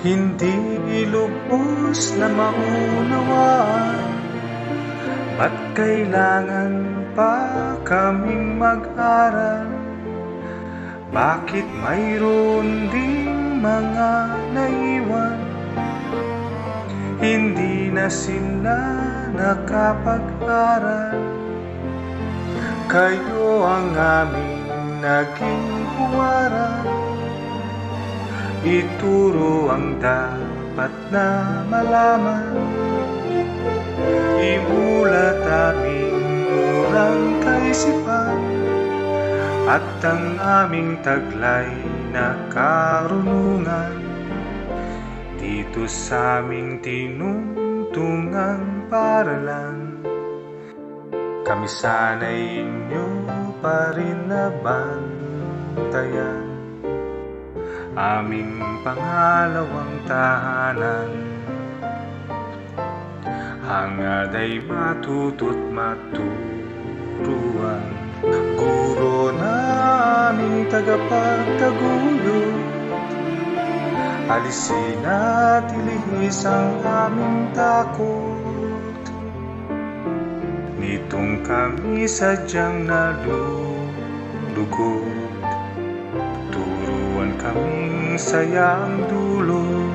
Hindi 0.00 0.56
ilubos 1.04 2.16
na 2.16 2.32
maunawaan 2.32 4.08
Ba't 5.36 5.52
kailangan 5.76 6.72
pa 7.12 7.76
kaming 7.84 8.56
mag-aral. 8.56 9.68
Bakit 11.12 11.68
mayroon 11.84 12.88
ding 12.88 13.60
mga 13.60 14.12
naiwan? 14.56 15.40
Hindi 17.20 17.92
na 17.92 18.08
sila 18.08 18.80
nakapag-aral 19.36 21.41
Kayo 22.86 23.66
ang 23.66 23.90
aming 23.94 25.02
naging 25.02 25.66
huwaran 25.98 27.02
Ituro 28.62 29.74
ang 29.74 29.98
dapat 29.98 30.94
na 31.10 31.66
malaman. 31.66 32.54
Imulat 34.38 35.42
aming 35.42 36.22
murang 36.46 37.42
kaisipan. 37.42 38.38
At 39.66 39.82
ang 40.06 40.38
aming 40.38 40.94
taglay 41.02 41.74
na 42.14 42.38
karunungan. 42.54 43.98
Dito 45.42 45.82
sa 45.90 46.38
aming 46.38 46.78
tinungtungang 46.86 48.86
paralan 48.86 49.81
Kami 51.42 51.66
sana'y 51.66 52.62
inyo 52.62 53.06
pa 53.58 53.90
rin 53.98 54.30
nabantayan. 54.30 54.94
Aming 57.98 58.80
pangalawang 58.86 60.06
tahanan. 60.06 61.10
Hangad 63.62 64.34
ay 64.34 64.58
matuto't 64.62 65.56
maturuan 65.72 66.22
Guro 68.54 69.34
na 69.34 69.54
aming 70.30 70.70
tagapagtaguyod 70.70 72.62
Alisin 74.30 75.02
at 75.08 75.66
ilihis 75.72 76.46
ang 76.46 76.78
aming 76.86 77.50
takot 77.56 78.61
Untung 81.12 81.44
kami 81.44 82.08
sajang 82.08 82.88
nadu 82.88 83.68
dukut 84.56 85.12
Turuan 86.48 87.36
kami 87.36 88.16
sayang 88.16 89.04
dulu. 89.12 89.92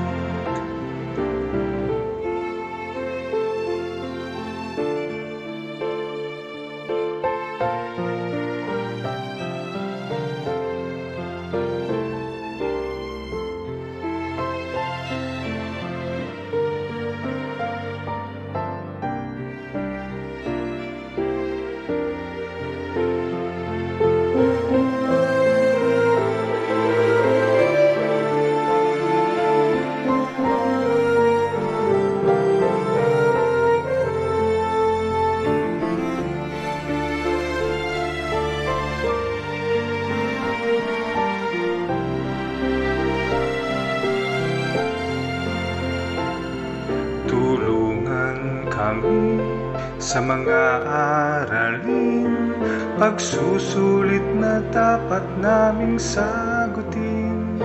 Pagsusulit 53.38 54.26
na 54.42 54.66
dapat 54.74 55.22
naming 55.38 56.02
sagutin. 56.02 57.62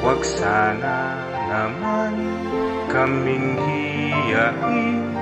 Huwag 0.00 0.24
sana 0.24 1.12
naman 1.44 2.16
kaming 2.88 3.60
hiyain. 3.68 5.12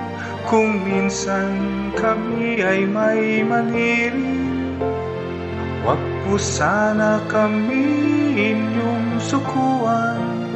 Kung 0.46 0.86
minsan 0.86 1.50
kami 1.98 2.62
ay 2.62 2.86
may 2.86 3.42
mali 3.42 4.14
Huwag 5.82 5.98
po 5.98 6.38
sana 6.38 7.18
kami 7.26 7.90
inyong 8.54 9.18
sukuan. 9.18 10.46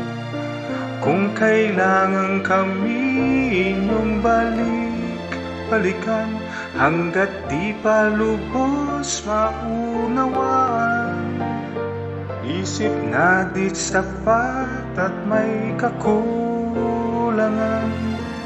Kung 1.02 1.34
Kailangan 1.34 2.46
kami 2.46 3.02
inyong 3.74 4.22
balik 4.22 4.94
Balikan 5.64 6.28
hanggat 6.76 7.32
di 7.48 7.72
pa 7.80 8.12
lubos 8.12 8.83
maunawaan. 9.28 11.16
Isip 12.44 12.92
na 13.12 13.48
di 13.52 13.68
sapat 13.72 14.96
at 14.96 15.14
may 15.28 15.76
kakulangan. 15.76 16.56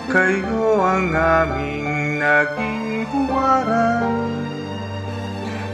Kayo 0.08 0.80
ang 0.80 1.12
aming 1.12 2.16
naging 2.16 3.04
huwaran 3.12 4.28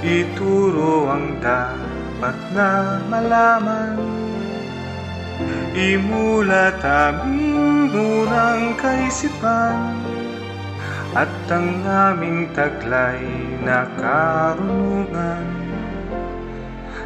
Ituro 0.05 1.09
ang 1.09 1.41
dapat 1.41 2.37
na 2.53 3.01
malaman. 3.09 3.97
Imulat 5.73 6.77
aming 6.85 7.89
murang 7.89 8.77
kaisipan 8.77 10.14
At 11.15 11.31
ang 11.47 11.87
aming 11.87 12.51
taglay 12.59 13.23
na 13.63 13.87
karunungan 13.95 15.47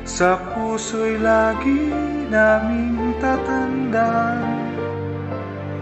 Sa 0.08 0.40
puso'y 0.56 1.20
lagi 1.20 1.92
naming 2.32 3.12
tatandaan. 3.20 4.48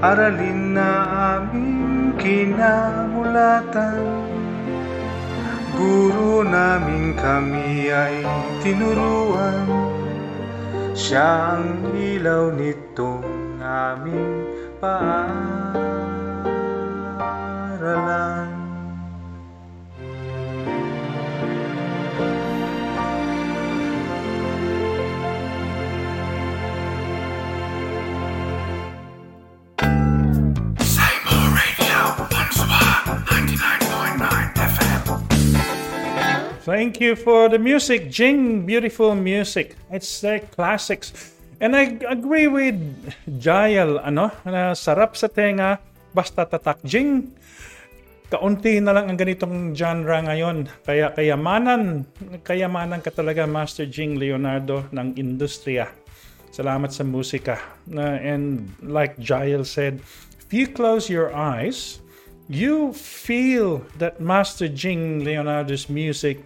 Aralin 0.02 0.74
na 0.74 0.90
aming 1.38 2.18
kinamulatan. 2.18 4.02
Guro 5.78 6.42
namin 6.42 7.14
kami 7.14 7.94
ay 7.94 8.26
tinuruan. 8.58 9.70
Siya 10.98 11.62
ang 11.62 11.94
ilaw 11.94 12.50
nitong 12.58 13.62
aming 13.62 14.50
paaralan 14.82 15.95
Say 17.86 17.94
More 17.94 18.02
Radio, 31.54 32.18
Bonsaba, 32.26 33.22
99.9 33.30 34.58
FM. 34.58 35.06
Thank 36.66 36.98
you 36.98 37.14
for 37.14 37.46
the 37.46 37.62
music, 37.62 38.10
Jing. 38.10 38.66
Beautiful 38.66 39.14
music. 39.14 39.78
It's 39.94 40.18
the 40.26 40.42
classics. 40.50 41.14
And 41.62 41.78
I 41.78 41.94
agree 42.10 42.50
with 42.50 42.74
Jael, 43.30 44.02
ano, 44.02 44.34
na 44.42 44.74
sarap 44.74 45.14
sa 45.14 45.30
tenga, 45.30 45.78
basta 46.10 46.42
tatak. 46.42 46.82
Jing, 46.82 47.35
kaunti 48.30 48.82
na 48.82 48.92
lang 48.92 49.06
ang 49.10 49.18
ganitong 49.18 49.74
genre 49.74 50.18
ngayon. 50.22 50.66
Kaya 50.82 51.14
kayamanan, 51.14 52.06
kayamanan 52.42 53.00
ka 53.02 53.14
talaga, 53.14 53.46
Master 53.46 53.86
Jing 53.86 54.18
Leonardo 54.18 54.86
ng 54.90 55.14
industriya. 55.14 55.90
Salamat 56.50 56.90
sa 56.90 57.04
musika. 57.04 57.60
Na- 57.86 58.18
and 58.18 58.72
like 58.82 59.14
Jael 59.20 59.62
said, 59.62 60.00
if 60.40 60.50
you 60.50 60.66
close 60.66 61.10
your 61.10 61.30
eyes, 61.34 62.00
you 62.48 62.94
feel 62.94 63.82
that 63.98 64.20
Master 64.20 64.68
Jing 64.68 65.26
Leonardo's 65.26 65.90
music 65.90 66.42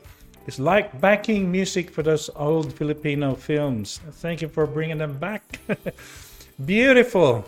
is 0.46 0.58
like 0.58 1.00
backing 1.00 1.52
music 1.52 1.90
for 1.90 2.02
those 2.02 2.30
old 2.34 2.72
Filipino 2.72 3.34
films. 3.34 4.00
Thank 4.24 4.42
you 4.42 4.48
for 4.48 4.66
bringing 4.66 4.98
them 4.98 5.18
back. 5.18 5.60
Beautiful. 6.64 7.44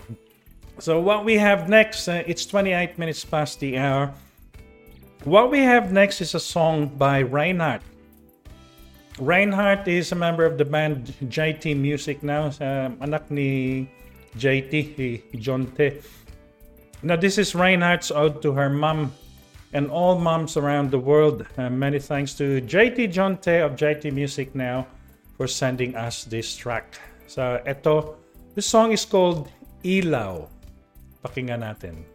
So 0.79 1.01
what 1.01 1.25
we 1.25 1.37
have 1.37 1.69
next, 1.69 2.09
uh, 2.09 2.23
it's 2.27 2.47
28 2.47 2.99
minutes 2.99 3.25
past 3.25 3.61
the 3.61 3.79
hour. 3.79 4.13
What 5.25 5.51
we 5.51 5.61
have 5.61 5.93
next 5.93 6.21
is 6.21 6.35
a 6.35 6.41
song 6.41 6.89
by 6.89 7.23
Reinhardt. 7.23 7.83
Reinhardt 9.19 9.87
is 9.87 10.11
a 10.11 10.17
member 10.17 10.45
of 10.45 10.59
the 10.59 10.65
band 10.65 11.15
JT 11.25 11.77
Music 11.77 12.23
now. 12.23 12.47
Uh, 12.61 12.91
anak 13.01 13.31
ni 13.31 13.89
JT, 14.39 15.39
John 15.39 15.67
T. 15.77 16.01
Now, 17.03 17.17
this 17.17 17.37
is 17.37 17.55
Reinhardt's 17.55 18.11
ode 18.11 18.41
to 18.43 18.53
her 18.53 18.71
mom 18.71 19.13
and 19.73 19.91
all 19.91 20.19
moms 20.19 20.57
around 20.57 20.91
the 20.91 20.99
world. 20.99 21.47
Uh, 21.59 21.69
many 21.69 21.99
thanks 21.99 22.35
to 22.35 22.61
JT 22.63 23.13
John 23.13 23.37
Te 23.37 23.59
of 23.59 23.77
JT 23.77 24.13
Music 24.13 24.55
now 24.55 24.87
for 25.37 25.47
sending 25.47 25.95
us 25.95 26.25
this 26.25 26.57
track. 26.57 26.99
So, 27.27 27.61
eto, 27.67 28.17
this 28.55 28.67
song 28.67 28.93
is 28.93 29.05
called 29.05 29.49
Ilaw. 29.85 30.49
Pakinggan 31.23 31.63
natin. 31.63 32.12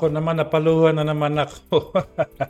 Nako 0.00 0.16
naman, 0.16 0.40
napaluhan 0.40 0.96
na 0.96 1.04
naman 1.04 1.36
ako. 1.36 1.92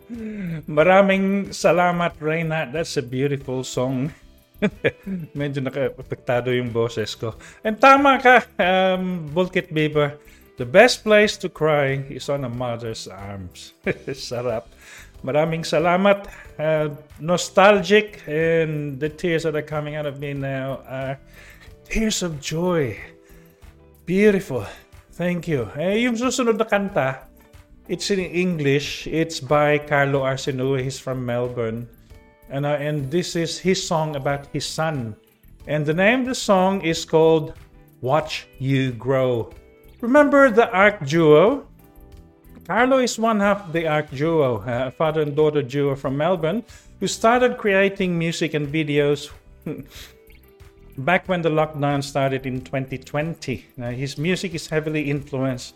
Maraming 0.71 1.51
salamat, 1.51 2.15
Reyna. 2.23 2.71
That's 2.71 2.95
a 2.95 3.03
beautiful 3.03 3.67
song. 3.67 4.15
Medyo 5.35 5.59
naka-apektado 5.59 6.55
yung 6.55 6.71
boses 6.71 7.19
ko. 7.19 7.35
And 7.67 7.75
tama 7.75 8.23
ka, 8.23 8.47
um, 8.55 9.27
Bulkit 9.35 9.75
Beaver. 9.75 10.15
The 10.63 10.69
best 10.69 11.03
place 11.03 11.35
to 11.43 11.51
cry 11.51 12.07
is 12.07 12.31
on 12.31 12.47
a 12.47 12.53
mother's 12.55 13.11
arms. 13.11 13.75
Sarap. 14.15 14.71
Maraming 15.27 15.67
salamat. 15.67 16.31
Uh, 16.55 16.95
nostalgic 17.19 18.23
and 18.31 19.03
the 19.03 19.11
tears 19.11 19.43
that 19.43 19.59
are 19.59 19.67
coming 19.67 19.99
out 19.99 20.07
of 20.07 20.23
me 20.23 20.39
now 20.39 20.87
are 20.87 21.19
tears 21.91 22.23
of 22.23 22.39
joy. 22.39 22.95
Beautiful. 24.07 24.71
Thank 25.19 25.51
you. 25.51 25.67
Eh, 25.75 26.07
yung 26.07 26.15
susunod 26.15 26.55
na 26.55 26.63
kanta, 26.63 27.30
it's 27.91 28.09
in 28.13 28.21
English. 28.21 29.09
It's 29.09 29.41
by 29.41 29.79
Carlo 29.79 30.23
Arsenue. 30.23 30.81
He's 30.81 31.01
from 31.01 31.27
Melbourne. 31.27 31.89
And, 32.49 32.65
uh, 32.65 32.79
and 32.79 33.11
this 33.11 33.35
is 33.35 33.59
his 33.59 33.85
song 33.85 34.15
about 34.15 34.47
his 34.53 34.65
son. 34.65 35.17
And 35.67 35.85
the 35.85 35.93
name 35.93 36.21
of 36.21 36.27
the 36.27 36.35
song 36.37 36.83
is 36.83 37.05
called 37.05 37.55
Watch 38.01 38.47
You 38.61 38.93
Grow. 38.93 39.51
Remember 40.01 40.51
the 40.51 40.71
Arc 40.71 41.05
Duo? 41.05 41.67
Carlo 42.65 42.99
is 42.99 43.19
one 43.19 43.41
half 43.41 43.73
the 43.73 43.89
Arc 43.89 44.09
Duo, 44.13 44.63
a 44.65 44.93
father 44.93 45.23
and 45.23 45.35
daughter 45.35 45.61
duo 45.61 45.97
from 45.97 46.17
Melbourne, 46.17 46.63
who 47.01 47.09
started 47.09 47.59
creating 47.59 48.17
music 48.17 48.55
and 48.55 48.69
videos 48.69 49.31
back 50.99 51.29
when 51.29 51.43
the 51.43 51.51
lockdown 51.51 52.05
started 52.05 52.47
in 52.47 52.61
2020. 52.61 53.67
Now, 53.77 53.91
his 53.91 54.17
music 54.17 54.55
is 54.55 54.69
heavily 54.69 55.11
influenced 55.11 55.75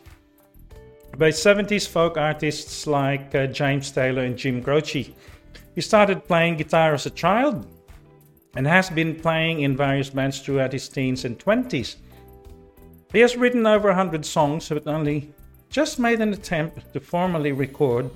by 1.16 1.30
70s 1.30 1.86
folk 1.86 2.16
artists 2.16 2.86
like 2.86 3.34
uh, 3.34 3.46
James 3.46 3.90
Taylor 3.92 4.22
and 4.22 4.36
Jim 4.36 4.62
Croce. 4.62 5.14
He 5.74 5.80
started 5.80 6.26
playing 6.26 6.56
guitar 6.56 6.94
as 6.94 7.06
a 7.06 7.10
child 7.10 7.66
and 8.56 8.66
has 8.66 8.90
been 8.90 9.14
playing 9.14 9.60
in 9.60 9.76
various 9.76 10.10
bands 10.10 10.40
throughout 10.40 10.72
his 10.72 10.88
teens 10.88 11.24
and 11.24 11.38
20s. 11.38 11.96
He 13.12 13.20
has 13.20 13.36
written 13.36 13.66
over 13.66 13.88
100 13.88 14.26
songs, 14.26 14.68
but 14.68 14.86
only 14.86 15.32
just 15.70 15.98
made 15.98 16.20
an 16.20 16.32
attempt 16.32 16.92
to 16.92 17.00
formally 17.00 17.52
record 17.52 18.10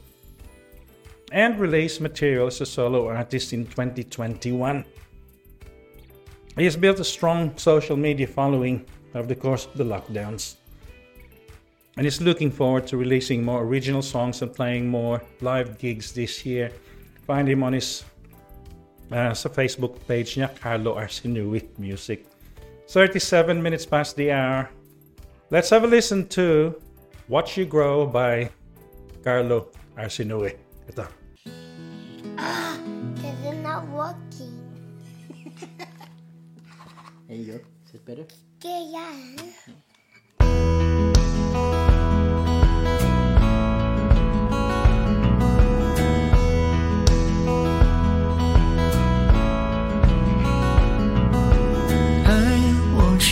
and 1.31 1.59
release 1.61 2.01
material 2.01 2.49
as 2.49 2.61
a 2.61 2.67
solo 2.67 3.09
artist 3.09 3.53
in 3.53 3.67
2021. 3.67 4.85
He 6.57 6.65
has 6.65 6.77
built 6.77 6.99
a 6.99 7.05
strong 7.05 7.57
social 7.57 7.97
media 7.97 8.27
following 8.27 8.85
over 9.15 9.29
the 9.29 9.37
course 9.37 9.67
of 9.67 9.77
the 9.77 9.85
lockdowns 9.85 10.57
and 11.99 12.07
is 12.07 12.21
looking 12.21 12.49
forward 12.49 12.87
to 12.87 12.97
releasing 12.97 13.45
more 13.45 13.65
original 13.65 14.03
songs 14.03 14.41
and 14.41 14.55
playing 14.55 14.89
more 14.89 15.21
live 15.41 15.79
gigs 15.79 16.13
this 16.13 16.47
year. 16.47 16.71
Find 17.27 17.49
him 17.49 17.65
on 17.65 17.73
his 17.73 18.05
uh, 19.11 19.35
sa 19.35 19.51
Facebook 19.51 19.99
page 20.07 20.39
niya, 20.39 20.55
Carlo 20.63 20.95
Arsenui 20.95 21.67
Music. 21.77 22.25
37 22.87 23.61
minutes 23.61 23.85
past 23.85 24.15
the 24.15 24.31
hour. 24.31 24.71
Let's 25.51 25.71
have 25.71 25.83
a 25.83 25.91
listen 25.91 26.29
to 26.39 26.79
Watch 27.27 27.59
You 27.59 27.67
Grow 27.67 28.07
by 28.07 28.49
Carlo 29.27 29.75
Arsenui. 29.99 30.55
Ito. 30.87 31.03
Because 31.43 33.43
I'm 33.43 33.63
not 33.67 33.83
working. 33.91 34.55
There 37.27 37.37
you 37.37 37.45
go. 37.45 37.59
Is 37.59 37.93
it 37.93 38.07
better? 38.07 38.25
Okay, 38.63 38.87
yeah. 38.95 39.83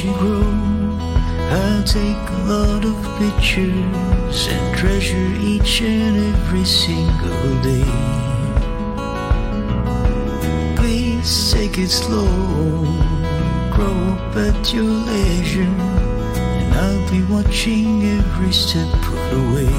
You 0.03 0.13
grow. 0.13 0.43
I'll 1.51 1.83
take 1.83 2.31
a 2.31 2.43
lot 2.45 2.85
of 2.85 2.97
pictures 3.19 4.47
and 4.47 4.77
treasure 4.77 5.29
each 5.41 5.81
and 5.81 6.35
every 6.35 6.67
single 6.67 7.63
day. 7.63 7.91
Please 10.77 11.51
take 11.51 11.79
it 11.79 11.89
slow, 11.89 12.29
grow 13.73 13.97
up 14.13 14.37
at 14.37 14.75
your 14.75 14.85
leisure, 14.85 15.63
and 15.63 16.75
I'll 16.75 17.11
be 17.11 17.23
watching 17.33 18.03
every 18.05 18.53
step 18.53 18.93
of 18.93 19.21
the 19.31 19.43
way. 19.55 19.77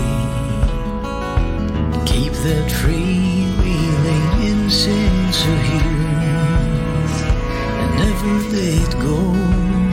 Keep 2.08 2.34
that 2.48 2.72
freewheeling 2.80 4.42
innocence 4.42 5.40
of 5.54 5.60
yours 5.76 7.16
and 7.82 7.92
never 8.02 8.34
let 8.56 8.92
go. 9.00 9.87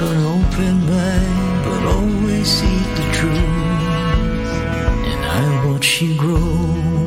keep 0.00 0.08
an 0.08 0.24
open 0.24 0.86
mind, 0.86 1.64
but 1.64 1.82
always 1.86 2.48
see 2.48 2.78
the 2.96 3.12
truth. 3.12 4.52
And 5.10 5.24
I 5.24 5.66
watch 5.66 6.00
you 6.00 6.16
grow. 6.16 7.06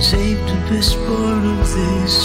saved 0.00 0.48
the 0.48 0.56
best 0.70 0.96
part 1.06 1.44
of 1.44 1.58
this 1.74 2.19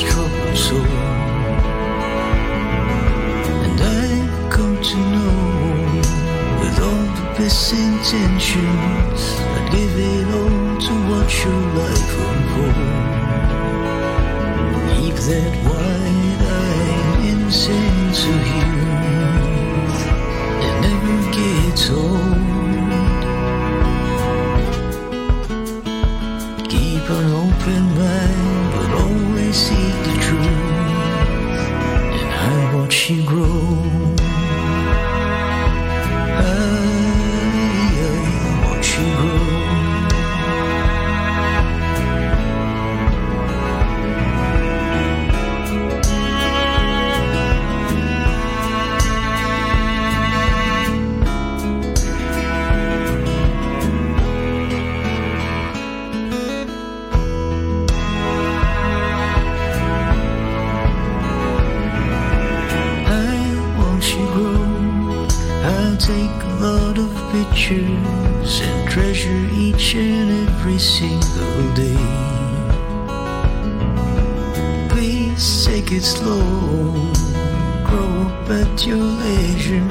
best 8.05 8.13
intentions, 8.13 9.21
I'd 9.39 9.71
give 9.71 9.97
it 9.97 10.27
all 10.33 10.77
to 10.79 10.93
watch 11.09 11.43
your 11.43 11.61
life 11.73 12.13
unfold. 12.27 12.75
Keep 14.99 15.15
that 15.15 15.64
take 66.05 66.43
a 66.43 66.55
lot 66.61 66.99
of 66.99 67.11
pictures 67.31 68.61
and 68.61 68.87
treasure 68.87 69.49
each 69.55 69.95
and 69.95 70.47
every 70.47 70.77
single 70.77 71.73
day. 71.73 71.97
Please 74.89 75.65
take 75.65 75.91
it 75.91 76.03
slow, 76.03 76.93
grow 77.87 78.11
up 78.27 78.49
at 78.51 78.85
your 78.85 78.97
leisure, 78.97 79.89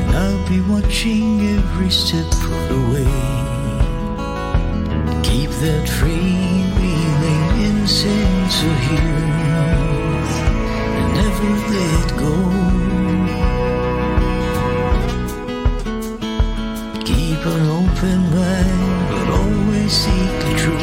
and 0.00 0.16
I'll 0.16 0.48
be 0.48 0.60
watching 0.62 1.46
every 1.58 1.90
step 1.90 2.26
of 2.26 2.68
the 2.68 2.80
way. 2.92 3.12
Keep 5.22 5.50
that 5.62 5.86
freewheeling 5.86 7.44
innocence 7.68 8.56
of 8.70 8.78
youth 8.90 10.34
and 10.98 11.14
never 11.14 11.50
let 11.70 12.18
go. 12.18 12.69
Keep 17.40 17.52
an 17.52 17.70
open 17.70 18.20
mind, 18.34 19.08
but 19.08 19.28
always 19.30 19.92
seek 19.92 20.32
the 20.44 20.54
truth. 20.58 20.82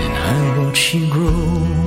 And 0.00 0.14
I 0.16 0.58
watch 0.58 0.94
you 0.94 1.10
grow. 1.10 1.77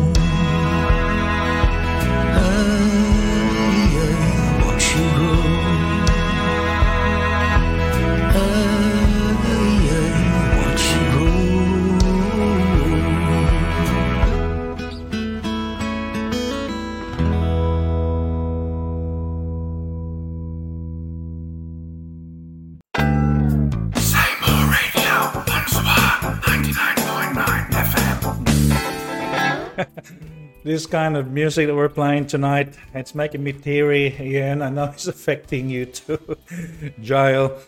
This 30.72 30.88
kind 30.88 31.17
of 31.17 31.28
music 31.36 31.67
that 31.67 31.76
we're 31.76 31.91
playing 31.91 32.32
tonight, 32.32 32.80
it's 32.95 33.11
making 33.11 33.43
me 33.43 33.51
teary 33.51 34.15
again. 34.15 34.61
I 34.61 34.69
know 34.72 34.86
it's 34.95 35.05
affecting 35.05 35.67
you 35.67 35.84
too, 35.84 36.15
Giles. 37.03 37.67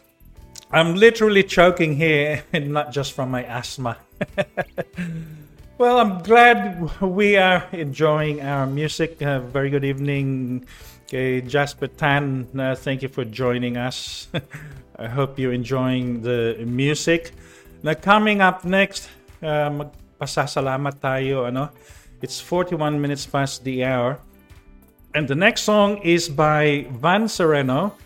I'm 0.72 0.96
literally 0.96 1.44
choking 1.44 2.00
here, 2.00 2.48
and 2.54 2.72
not 2.72 2.96
just 2.96 3.12
from 3.12 3.28
my 3.28 3.44
asthma. 3.44 3.98
well, 5.78 6.00
I'm 6.00 6.24
glad 6.24 6.80
we 7.04 7.36
are 7.36 7.68
enjoying 7.74 8.40
our 8.40 8.66
music. 8.66 9.22
Uh, 9.22 9.44
very 9.52 9.70
good 9.70 9.84
evening, 9.84 10.64
okay, 11.04 11.42
Jasper 11.42 11.88
Tan. 11.88 12.48
Uh, 12.58 12.74
thank 12.74 13.04
you 13.04 13.10
for 13.10 13.26
joining 13.26 13.76
us. 13.76 14.32
I 14.96 15.12
hope 15.12 15.38
you're 15.38 15.52
enjoying 15.52 16.22
the 16.22 16.56
music. 16.64 17.36
Now, 17.84 17.96
coming 17.96 18.40
up 18.40 18.64
next, 18.64 19.12
uh, 19.44 19.68
magpasasalamat 19.76 21.04
tayo, 21.04 21.52
ano? 21.52 21.68
It's 22.24 22.40
41 22.40 23.02
minutes 23.02 23.26
past 23.26 23.66
the 23.66 23.84
hour. 23.84 24.18
And 25.14 25.28
the 25.28 25.36
next 25.36 25.64
song 25.64 25.98
is 26.04 26.30
by 26.30 26.88
Van 26.90 27.28
Sereno, 27.28 27.98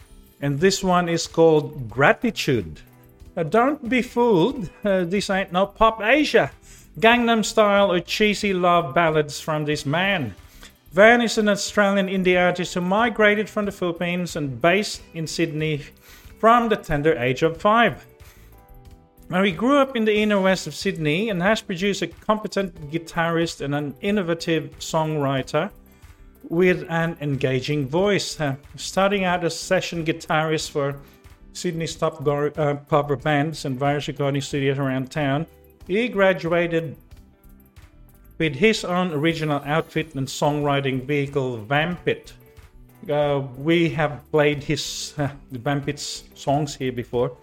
and 0.41 0.59
this 0.59 0.83
one 0.83 1.07
is 1.07 1.27
called 1.27 1.87
Gratitude. 1.87 2.81
Don't 3.49 3.87
be 3.87 4.01
fooled, 4.01 4.71
uh, 4.83 5.03
this 5.03 5.29
ain't 5.29 5.51
no 5.51 5.67
Pop 5.67 6.01
Asia, 6.01 6.49
Gangnam 6.99 7.45
Style, 7.45 7.91
or 7.91 7.99
cheesy 7.99 8.53
love 8.53 8.95
ballads 8.95 9.39
from 9.39 9.65
this 9.65 9.85
man. 9.85 10.33
Van 10.93 11.21
is 11.21 11.37
an 11.37 11.47
Australian 11.47 12.07
indie 12.07 12.43
artist 12.43 12.73
who 12.73 12.81
migrated 12.81 13.47
from 13.47 13.65
the 13.65 13.71
Philippines 13.71 14.35
and 14.35 14.59
based 14.59 15.03
in 15.13 15.27
Sydney 15.27 15.83
from 16.39 16.69
the 16.69 16.75
tender 16.75 17.15
age 17.19 17.43
of 17.43 17.61
five. 17.61 18.03
He 19.29 19.51
grew 19.51 19.77
up 19.77 19.95
in 19.95 20.05
the 20.05 20.15
inner 20.15 20.39
west 20.39 20.67
of 20.67 20.73
Sydney 20.73 21.29
and 21.29 21.41
has 21.41 21.61
produced 21.61 22.01
a 22.01 22.07
competent 22.07 22.91
guitarist 22.91 23.59
and 23.59 23.75
an 23.75 23.93
innovative 24.01 24.79
songwriter 24.79 25.69
with 26.43 26.85
an 26.89 27.17
engaging 27.19 27.87
voice. 27.87 28.39
Uh, 28.39 28.55
starting 28.77 29.25
out 29.25 29.43
as 29.43 29.59
session 29.59 30.05
guitarist 30.05 30.71
for 30.71 30.95
Sydney's 31.51 31.95
top 31.95 32.23
go- 32.23 32.51
uh, 32.55 32.75
cover 32.89 33.17
bands 33.17 33.65
and 33.65 33.77
various 33.77 34.07
recording 34.07 34.41
studios 34.41 34.79
around 34.79 35.11
town, 35.11 35.45
he 35.87 36.07
graduated 36.07 36.95
with 38.37 38.55
his 38.55 38.85
own 38.85 39.11
original 39.11 39.61
outfit 39.65 40.15
and 40.15 40.27
songwriting 40.27 41.03
vehicle, 41.03 41.57
Vampit. 41.57 42.31
Uh, 43.09 43.41
we 43.57 43.89
have 43.89 44.23
played 44.31 44.63
his 44.63 45.13
uh, 45.17 45.29
Vampit's 45.51 46.23
songs 46.33 46.75
here 46.75 46.93
before. 46.93 47.35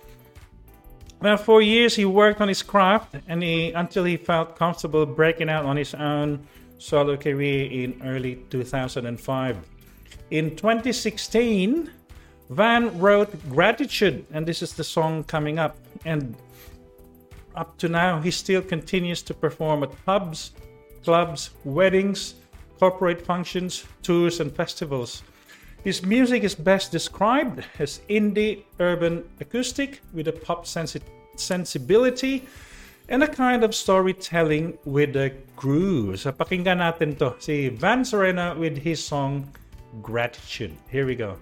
Well, 1.25 1.39
for 1.39 1.63
years 1.63 1.97
he 1.97 2.05
worked 2.05 2.43
on 2.43 2.49
his 2.49 2.63
craft, 2.63 3.17
and 3.29 3.43
he 3.43 3.73
until 3.73 4.05
he 4.05 4.19
felt 4.19 4.59
comfortable 4.59 5.07
breaking 5.07 5.49
out 5.49 5.65
on 5.65 5.75
his 5.75 5.95
own 5.95 6.47
solo 6.77 7.17
career 7.17 7.65
in 7.65 7.99
early 8.05 8.45
2005. 8.51 9.57
In 10.31 10.55
2016, 10.55 11.91
Van 12.51 12.99
wrote 12.99 13.33
Gratitude, 13.49 14.27
and 14.35 14.45
this 14.45 14.61
is 14.61 14.75
the 14.75 14.85
song 14.85 15.25
coming 15.25 15.59
up. 15.59 15.79
And 16.05 16.37
up 17.57 17.79
to 17.79 17.89
now, 17.89 18.21
he 18.21 18.31
still 18.31 18.61
continues 18.61 19.23
to 19.23 19.33
perform 19.33 19.83
at 19.83 20.05
pubs, 20.05 20.53
clubs, 21.05 21.53
weddings, 21.65 22.35
corporate 22.79 23.25
functions, 23.25 23.87
tours, 24.03 24.41
and 24.41 24.55
festivals. 24.55 25.23
His 25.85 26.03
music 26.03 26.45
is 26.45 26.55
best 26.55 26.93
described 26.93 27.61
as 27.79 28.01
indie 28.09 28.65
urban 28.81 29.29
acoustic 29.39 30.01
with 30.15 30.27
a 30.29 30.33
pop 30.33 30.67
sensi- 30.67 31.05
sensibility 31.37 32.49
and 33.11 33.23
a 33.23 33.29
kind 33.29 33.63
of 33.63 33.75
storytelling 33.75 34.79
with 34.87 35.15
a 35.15 35.37
groove. 35.57 36.21
So 36.21 36.33
pakinggan 36.33 36.81
natin 36.81 37.21
to 37.21 37.37
si 37.37 37.69
Van 37.69 38.01
Sereno 38.01 38.57
with 38.57 38.81
his 38.81 39.05
song 39.05 39.53
Gratitude. 40.01 40.73
Here 40.89 41.05
we 41.05 41.15
go. 41.15 41.37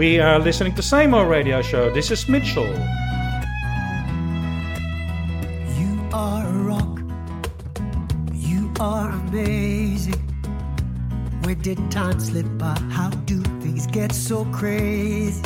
We 0.00 0.24
are 0.24 0.40
listening 0.40 0.72
to 0.80 0.82
Old 1.12 1.28
Radio 1.28 1.60
Show. 1.60 1.92
This 1.92 2.10
is 2.10 2.26
Mitchell. 2.32 2.64
You 5.76 6.00
are 6.16 6.48
a 6.48 6.58
rock. 6.64 6.97
Are 8.80 9.10
amazing. 9.10 10.14
Where 11.42 11.56
did 11.56 11.90
time 11.90 12.20
slip 12.20 12.46
by? 12.58 12.78
How 12.90 13.10
do 13.26 13.42
things 13.60 13.88
get 13.88 14.12
so 14.12 14.44
crazy? 14.52 15.42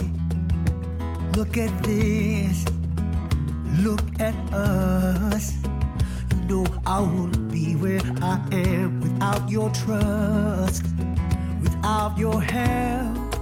Look 1.35 1.57
at 1.57 1.73
this. 1.83 2.67
Look 3.79 4.03
at 4.21 4.35
us. 4.53 5.55
You 6.31 6.37
know 6.45 6.67
I 6.85 7.01
wouldn't 7.01 7.51
be 7.51 7.75
where 7.75 8.03
I 8.21 8.39
am 8.53 9.01
without 9.01 9.49
your 9.49 9.71
trust, 9.71 10.85
without 11.63 12.19
your 12.19 12.43
help, 12.43 13.35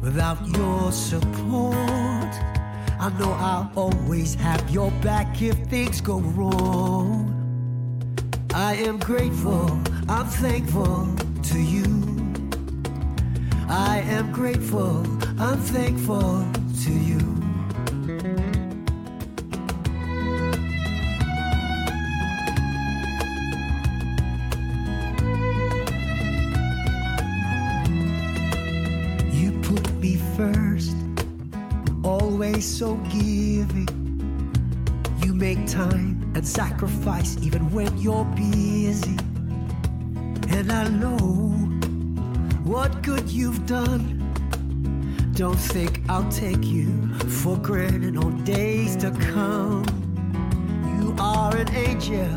without 0.00 0.48
your 0.56 0.90
support. 0.92 1.76
I 2.98 3.12
know 3.18 3.32
I'll 3.32 3.70
always 3.76 4.34
have 4.36 4.70
your 4.70 4.90
back 5.02 5.42
if 5.42 5.58
things 5.66 6.00
go 6.00 6.20
wrong. 6.20 7.39
I 8.52 8.74
am 8.74 8.98
grateful, 8.98 9.70
I'm 10.08 10.26
thankful 10.26 11.06
to 11.44 11.58
you. 11.60 11.84
I 13.68 13.98
am 14.06 14.32
grateful, 14.32 15.06
I'm 15.38 15.60
thankful 15.60 16.44
to 16.84 16.92
you. 16.92 17.39
When 37.72 37.96
you're 37.98 38.24
busy. 38.36 39.16
And 40.48 40.72
I 40.72 40.88
know 40.88 41.18
what 42.64 43.02
good 43.02 43.28
you've 43.28 43.64
done. 43.66 44.16
Don't 45.34 45.56
think 45.56 46.00
I'll 46.08 46.30
take 46.30 46.64
you 46.64 46.88
for 47.42 47.56
granted 47.56 48.16
on 48.16 48.44
days 48.44 48.96
to 48.96 49.10
come. 49.12 49.84
You 50.98 51.14
are 51.18 51.56
an 51.56 51.74
angel. 51.74 52.28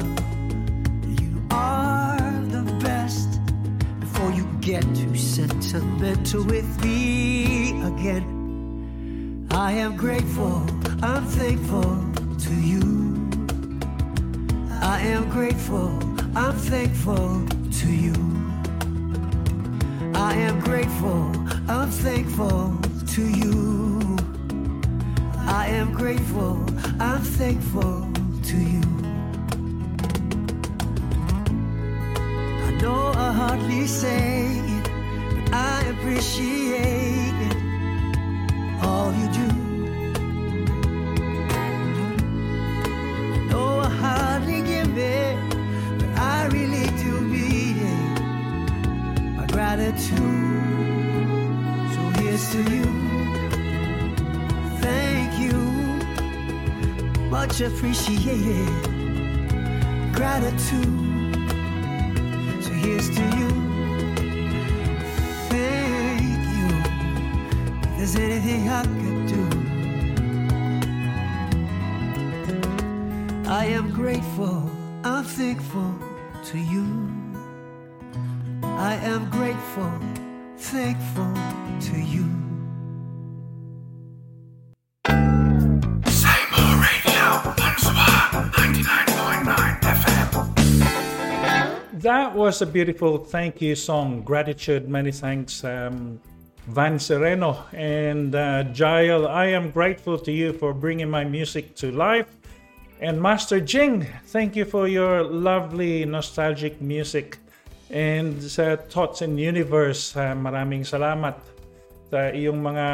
You 1.21 1.41
are 1.49 2.41
the 2.47 2.63
best. 2.81 3.39
Before 3.99 4.31
you 4.31 4.45
get 4.61 4.84
too 4.95 5.15
sentimental 5.15 6.43
with 6.45 6.84
me 6.84 7.81
again, 7.84 9.47
I 9.51 9.71
am 9.73 9.97
grateful, 9.97 10.65
I'm 11.01 11.25
thankful 11.25 11.99
to 12.39 12.53
you. 12.53 13.03
Am 15.04 15.30
grateful, 15.30 15.99
I'm 16.34 16.56
thankful 16.56 17.45
to 17.82 17.88
you. 17.91 18.14
I 20.16 20.34
am 20.36 20.62
grateful, 20.62 21.30
I'm 21.68 21.89
thankful 21.91 22.74
to 23.08 23.22
you. 23.22 24.18
I 25.39 25.68
am 25.68 25.91
grateful, 25.91 26.66
I'm 27.01 27.22
thankful 27.22 28.08
to 28.43 28.58
you. 28.58 28.82
I 32.68 32.72
know 32.82 33.12
I 33.14 33.34
hardly 33.34 33.86
say 33.88 34.58
it, 34.58 34.89
but 35.36 35.54
I 35.54 35.82
appreciate 35.93 37.32
So 50.00 50.16
here's 52.20 52.52
to 52.52 52.62
you. 52.64 52.86
Thank 54.82 55.39
you. 55.39 55.58
Much 57.30 57.62
appreciated. 57.62 58.68
Gratitude. 60.14 61.36
So 62.64 62.72
here's 62.72 63.10
to 63.10 63.24
you. 63.38 63.50
Thank 65.50 66.44
you. 66.58 66.70
If 67.84 67.98
there's 67.98 68.16
anything 68.16 68.70
I 68.70 68.84
could 68.84 69.28
do, 69.28 69.50
I 73.50 73.66
am 73.66 73.91
grateful. 73.91 74.70
I'm 75.04 75.24
thankful 75.24 75.96
to 76.46 76.58
you. 76.58 77.12
I 78.94 78.98
am 78.98 79.28
grateful, 79.32 79.91
thankful 80.56 81.34
to 81.88 81.98
you. 81.98 82.26
Say 86.06 86.41
More 86.54 86.78
Radio, 86.78 87.26
bonsoir, 87.58 88.54
99.9 88.54 89.82
FM. 89.82 90.30
That 92.02 92.36
was 92.36 92.62
a 92.62 92.68
beautiful 92.68 93.18
thank 93.18 93.62
you 93.62 93.74
song. 93.74 94.22
Gratitude, 94.22 94.88
many 94.88 95.12
thanks, 95.12 95.64
um, 95.64 96.22
Van 96.68 97.00
Sereno 97.00 97.66
and 97.74 98.36
uh, 98.36 98.64
Jael. 98.76 99.28
I 99.28 99.48
am 99.48 99.72
grateful 99.72 100.20
to 100.20 100.32
you 100.32 100.54
for 100.54 100.72
bringing 100.72 101.10
my 101.10 101.24
music 101.24 101.74
to 101.78 101.91
life. 101.91 102.28
And 103.02 103.20
Master 103.20 103.60
Jing, 103.60 104.06
thank 104.28 104.56
you 104.56 104.66
for 104.66 104.88
your 104.88 105.24
lovely 105.24 106.06
nostalgic 106.06 106.80
music. 106.80 107.39
And 107.94 108.41
sa 108.41 108.74
Thoughts 108.89 109.22
in 109.22 109.38
Universe, 109.38 110.18
uh, 110.18 110.34
maraming 110.34 110.82
salamat 110.82 111.38
sa 112.10 112.34
iyong 112.34 112.58
mga 112.58 112.88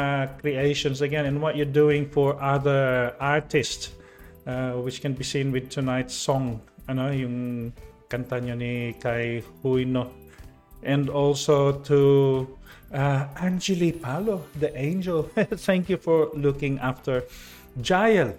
creations 0.44 1.00
again 1.00 1.24
and 1.24 1.40
what 1.40 1.56
you're 1.56 1.64
doing 1.64 2.04
for 2.04 2.36
other 2.36 3.16
artists 3.16 3.96
uh, 4.44 4.76
which 4.80 5.00
can 5.00 5.16
be 5.16 5.24
seen 5.24 5.52
with 5.52 5.72
tonight's 5.72 6.12
song 6.12 6.60
ano 6.88 7.08
yung 7.12 7.68
kanta 8.12 8.40
niyo 8.44 8.56
ni 8.56 8.92
Kai 9.00 9.40
Huyno 9.64 10.12
and 10.84 11.08
also 11.08 11.80
to 11.84 12.00
uh, 12.92 13.24
Angeli 13.40 13.92
Palo 13.92 14.44
the 14.60 14.68
angel. 14.76 15.28
Thank 15.68 15.88
you 15.88 15.96
for 15.96 16.28
looking 16.36 16.76
after 16.80 17.24
Jael. 17.80 18.36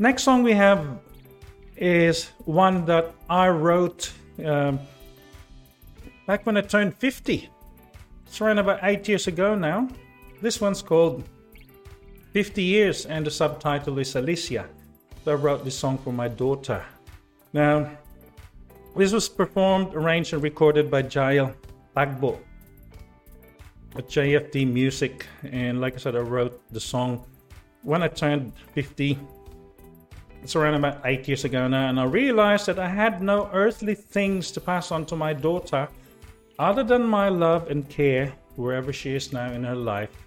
Next 0.00 0.24
song 0.24 0.44
we 0.44 0.52
have 0.52 1.00
is 1.76 2.32
one 2.44 2.84
that 2.88 3.12
I 3.28 3.48
wrote 3.48 4.12
um, 4.44 4.80
back 6.26 6.46
when 6.46 6.56
I 6.56 6.60
turned 6.60 6.94
50 6.94 7.50
it's 8.26 8.40
around 8.40 8.58
about 8.58 8.80
eight 8.82 9.08
years 9.08 9.26
ago 9.26 9.54
now. 9.54 9.88
This 10.42 10.60
one's 10.60 10.82
called 10.82 11.24
50 12.32 12.62
Years, 12.62 13.06
and 13.06 13.24
the 13.24 13.30
subtitle 13.30 13.98
is 13.98 14.14
Alicia. 14.16 14.66
So 15.24 15.32
I 15.32 15.34
wrote 15.34 15.64
this 15.64 15.78
song 15.78 15.96
for 15.98 16.12
my 16.12 16.28
daughter. 16.28 16.84
Now, 17.52 17.90
this 18.94 19.12
was 19.12 19.28
performed, 19.28 19.94
arranged, 19.94 20.34
and 20.34 20.42
recorded 20.42 20.90
by 20.90 21.02
Jael 21.02 21.54
Tagbo 21.96 22.38
at 23.96 24.08
JFD 24.08 24.70
Music. 24.70 25.26
And 25.50 25.80
like 25.80 25.94
I 25.94 25.98
said, 25.98 26.16
I 26.16 26.20
wrote 26.20 26.60
the 26.70 26.80
song 26.80 27.24
when 27.82 28.02
I 28.02 28.08
turned 28.08 28.52
50. 28.74 29.18
It's 30.42 30.54
around 30.54 30.74
about 30.74 31.00
eight 31.06 31.26
years 31.26 31.44
ago 31.44 31.66
now, 31.68 31.88
and 31.88 31.98
I 31.98 32.04
realized 32.04 32.66
that 32.66 32.78
I 32.78 32.88
had 32.88 33.22
no 33.22 33.48
earthly 33.52 33.94
things 33.94 34.50
to 34.52 34.60
pass 34.60 34.92
on 34.92 35.06
to 35.06 35.16
my 35.16 35.32
daughter 35.32 35.88
other 36.58 36.82
than 36.82 37.02
my 37.02 37.28
love 37.28 37.70
and 37.70 37.88
care 37.88 38.32
wherever 38.56 38.92
she 38.92 39.14
is 39.14 39.32
now 39.32 39.50
in 39.52 39.64
her 39.64 39.74
life. 39.76 40.26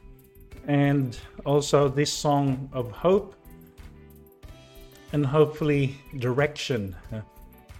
And 0.68 1.18
also 1.46 1.90
this 1.90 2.14
song 2.14 2.70
of 2.74 2.92
hope 2.92 3.36
and 5.12 5.26
hopefully 5.26 5.96
direction. 6.20 6.96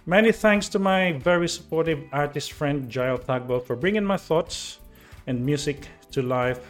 Many 0.06 0.32
thanks 0.32 0.68
to 0.70 0.78
my 0.78 1.12
very 1.12 1.48
supportive 1.48 2.02
artist 2.12 2.52
friend 2.52 2.92
Jael 2.92 3.18
Tagbo 3.18 3.64
for 3.64 3.76
bringing 3.76 4.04
my 4.04 4.16
thoughts 4.16 4.80
and 5.28 5.44
music 5.44 5.86
to 6.10 6.22
life. 6.22 6.60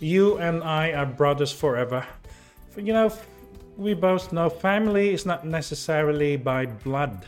You 0.00 0.38
and 0.38 0.64
I 0.64 0.92
are 0.92 1.06
brothers 1.06 1.52
forever. 1.52 2.04
You 2.76 2.92
know, 2.92 3.12
we 3.76 3.94
both 3.94 4.32
know 4.32 4.50
family 4.50 5.14
is 5.14 5.24
not 5.24 5.46
necessarily 5.46 6.36
by 6.36 6.66
blood. 6.66 7.24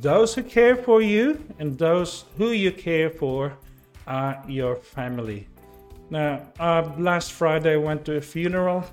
Those 0.00 0.34
who 0.34 0.44
care 0.44 0.76
for 0.76 1.02
you 1.02 1.44
and 1.58 1.76
those 1.76 2.24
who 2.36 2.50
you 2.50 2.70
care 2.70 3.10
for 3.10 3.56
are 4.06 4.40
your 4.46 4.76
family. 4.76 5.48
Now, 6.08 6.40
uh, 6.60 6.90
last 6.98 7.32
Friday 7.32 7.74
I 7.74 7.76
went 7.76 8.04
to 8.04 8.16
a 8.16 8.20
funeral. 8.20 8.84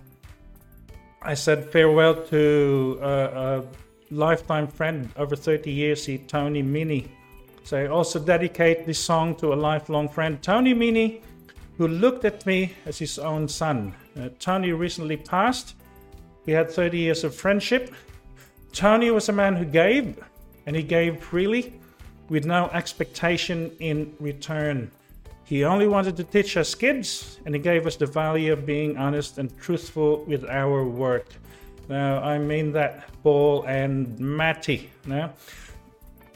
I 1.21 1.35
said 1.35 1.71
farewell 1.71 2.15
to 2.27 2.99
uh, 3.01 3.05
a 3.05 3.63
lifetime 4.13 4.67
friend 4.67 5.09
over 5.15 5.35
30 5.35 5.71
years, 5.71 6.05
he, 6.05 6.17
Tony 6.17 6.63
Mini. 6.63 7.07
So 7.63 7.77
I 7.77 7.87
also 7.87 8.19
dedicate 8.19 8.85
this 8.85 8.99
song 8.99 9.35
to 9.35 9.53
a 9.53 9.55
lifelong 9.55 10.09
friend, 10.09 10.41
Tony 10.41 10.73
Mini, 10.73 11.21
who 11.77 11.87
looked 11.87 12.25
at 12.25 12.45
me 12.45 12.73
as 12.85 12.97
his 12.97 13.19
own 13.19 13.47
son. 13.47 13.93
Uh, 14.19 14.29
Tony 14.39 14.71
recently 14.71 15.17
passed. 15.17 15.75
We 16.45 16.53
had 16.53 16.71
30 16.71 16.97
years 16.97 17.23
of 17.23 17.35
friendship. 17.35 17.93
Tony 18.71 19.11
was 19.11 19.29
a 19.29 19.33
man 19.33 19.55
who 19.55 19.65
gave, 19.65 20.17
and 20.65 20.75
he 20.75 20.83
gave 20.83 21.19
freely 21.21 21.79
with 22.29 22.45
no 22.45 22.69
expectation 22.73 23.71
in 23.79 24.13
return. 24.19 24.91
He 25.45 25.63
only 25.63 25.87
wanted 25.87 26.17
to 26.17 26.23
teach 26.23 26.57
us 26.57 26.73
kids, 26.73 27.39
and 27.45 27.53
he 27.53 27.61
gave 27.61 27.85
us 27.85 27.95
the 27.95 28.07
value 28.07 28.51
of 28.51 28.65
being 28.65 28.97
honest 28.97 29.37
and 29.37 29.55
truthful 29.59 30.25
with 30.25 30.43
our 30.45 30.83
work. 30.83 31.27
Now, 31.87 32.23
I 32.23 32.39
mean 32.39 32.71
that 32.71 33.07
Paul 33.21 33.63
and 33.67 34.19
Matty. 34.19 34.89
Now, 35.05 35.33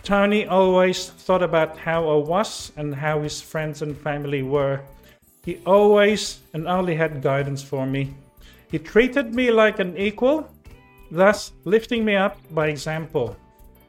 Tony 0.03 0.45
always 0.45 1.09
thought 1.09 1.41
about 1.41 1.77
how 1.77 2.07
I 2.07 2.15
was 2.15 2.71
and 2.77 2.93
how 2.93 3.21
his 3.21 3.41
friends 3.41 3.81
and 3.81 3.97
family 3.97 4.43
were. 4.43 4.81
He 5.43 5.59
always 5.65 6.39
and 6.53 6.67
only 6.67 6.95
had 6.95 7.23
guidance 7.23 7.63
for 7.63 7.87
me. 7.87 8.13
He 8.69 8.77
treated 8.77 9.33
me 9.33 9.49
like 9.49 9.79
an 9.79 9.97
equal, 9.97 10.47
thus 11.09 11.51
lifting 11.65 12.05
me 12.05 12.15
up 12.15 12.37
by 12.51 12.67
example. 12.67 13.35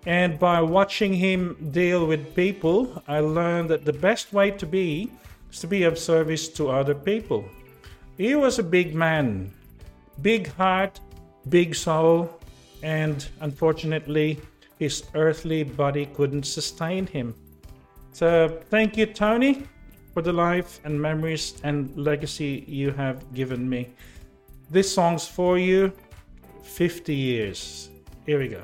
And 0.06 0.38
by 0.38 0.62
watching 0.62 1.12
him 1.12 1.70
deal 1.72 2.06
with 2.06 2.34
people, 2.34 3.02
I 3.06 3.20
learned 3.20 3.68
that 3.70 3.84
the 3.84 3.92
best 3.92 4.32
way 4.32 4.50
to 4.52 4.66
be 4.66 5.10
is 5.52 5.60
to 5.60 5.66
be 5.66 5.82
of 5.84 5.98
service 5.98 6.48
to 6.48 6.70
other 6.70 6.94
people. 6.94 7.44
He 8.16 8.34
was 8.34 8.58
a 8.58 8.62
big 8.62 8.94
man, 8.94 9.52
big 10.22 10.48
heart, 10.52 11.00
big 11.48 11.74
soul, 11.74 12.30
and 12.82 13.26
unfortunately, 13.40 14.40
his 14.78 15.04
earthly 15.14 15.64
body 15.64 16.06
couldn't 16.06 16.44
sustain 16.44 17.06
him. 17.06 17.34
So, 18.12 18.60
thank 18.70 18.96
you, 18.96 19.06
Tony, 19.06 19.66
for 20.14 20.22
the 20.22 20.32
life 20.32 20.80
and 20.84 21.00
memories 21.00 21.60
and 21.62 21.94
legacy 21.96 22.64
you 22.66 22.90
have 22.92 23.32
given 23.34 23.68
me. 23.68 23.88
This 24.70 24.92
song's 24.92 25.28
for 25.28 25.58
you 25.58 25.92
50 26.62 27.14
years. 27.14 27.90
Here 28.24 28.38
we 28.38 28.48
go. 28.48 28.62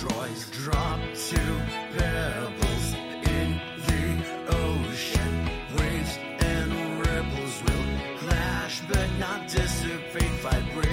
droids 0.00 0.50
drop 0.52 0.98
to 1.28 1.40
pebbles 1.94 2.94
in 3.36 3.60
the 3.86 4.04
ocean. 4.48 5.32
Waves 5.76 6.18
and 6.40 6.72
ripples 7.00 7.62
will 7.64 8.18
clash 8.18 8.80
but 8.88 9.08
not 9.18 9.46
dissipate. 9.48 10.40
Vibrate. 10.40 10.89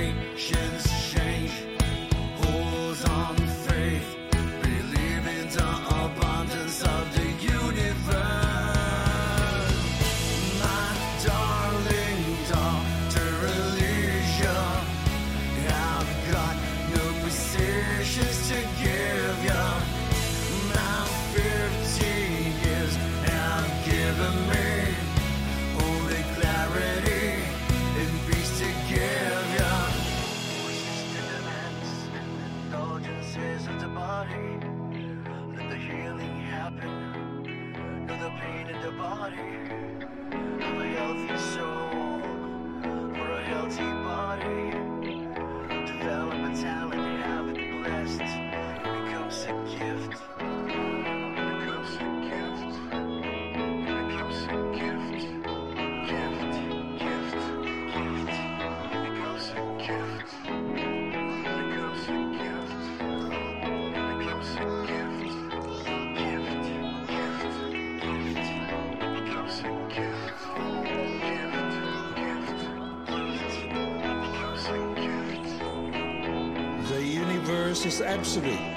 This 77.77 77.93
is 77.93 78.01
absolute, 78.01 78.73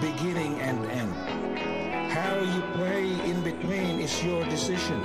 beginning 0.00 0.58
and 0.60 0.86
end. 0.86 2.10
How 2.10 2.40
you 2.40 2.62
play 2.72 3.04
in 3.28 3.42
between 3.42 4.00
is 4.00 4.24
your 4.24 4.42
decision. 4.46 4.98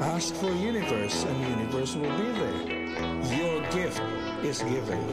Ask 0.00 0.34
for 0.36 0.50
universe 0.52 1.24
and 1.24 1.38
universe 1.38 1.96
will 1.96 2.16
be 2.16 2.32
there. 2.32 2.60
Your 3.36 3.60
gift 3.72 4.00
is 4.42 4.62
given. 4.62 5.04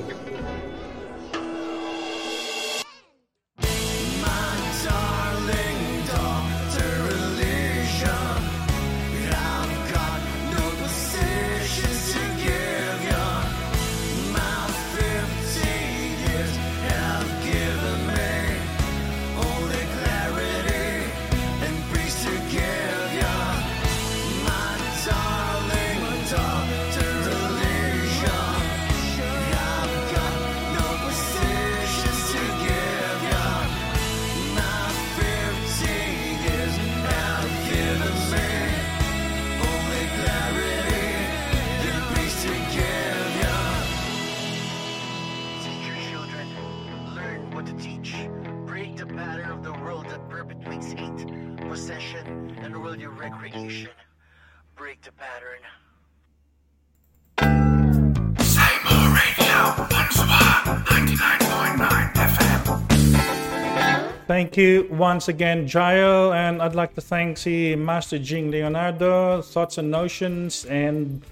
Thank 64.44 64.58
you 64.58 64.90
once 64.92 65.30
again, 65.30 65.70
Jael, 65.70 66.34
and 66.34 66.62
I'd 66.62 66.76
like 66.76 66.94
to 66.96 67.02
thank 67.02 67.42
the 67.44 67.78
Master 67.78 68.20
Jing 68.20 68.52
Leonardo, 68.52 69.42
Thoughts 69.42 69.78
and 69.78 69.90
Notions, 69.90 70.66
and 70.66 71.24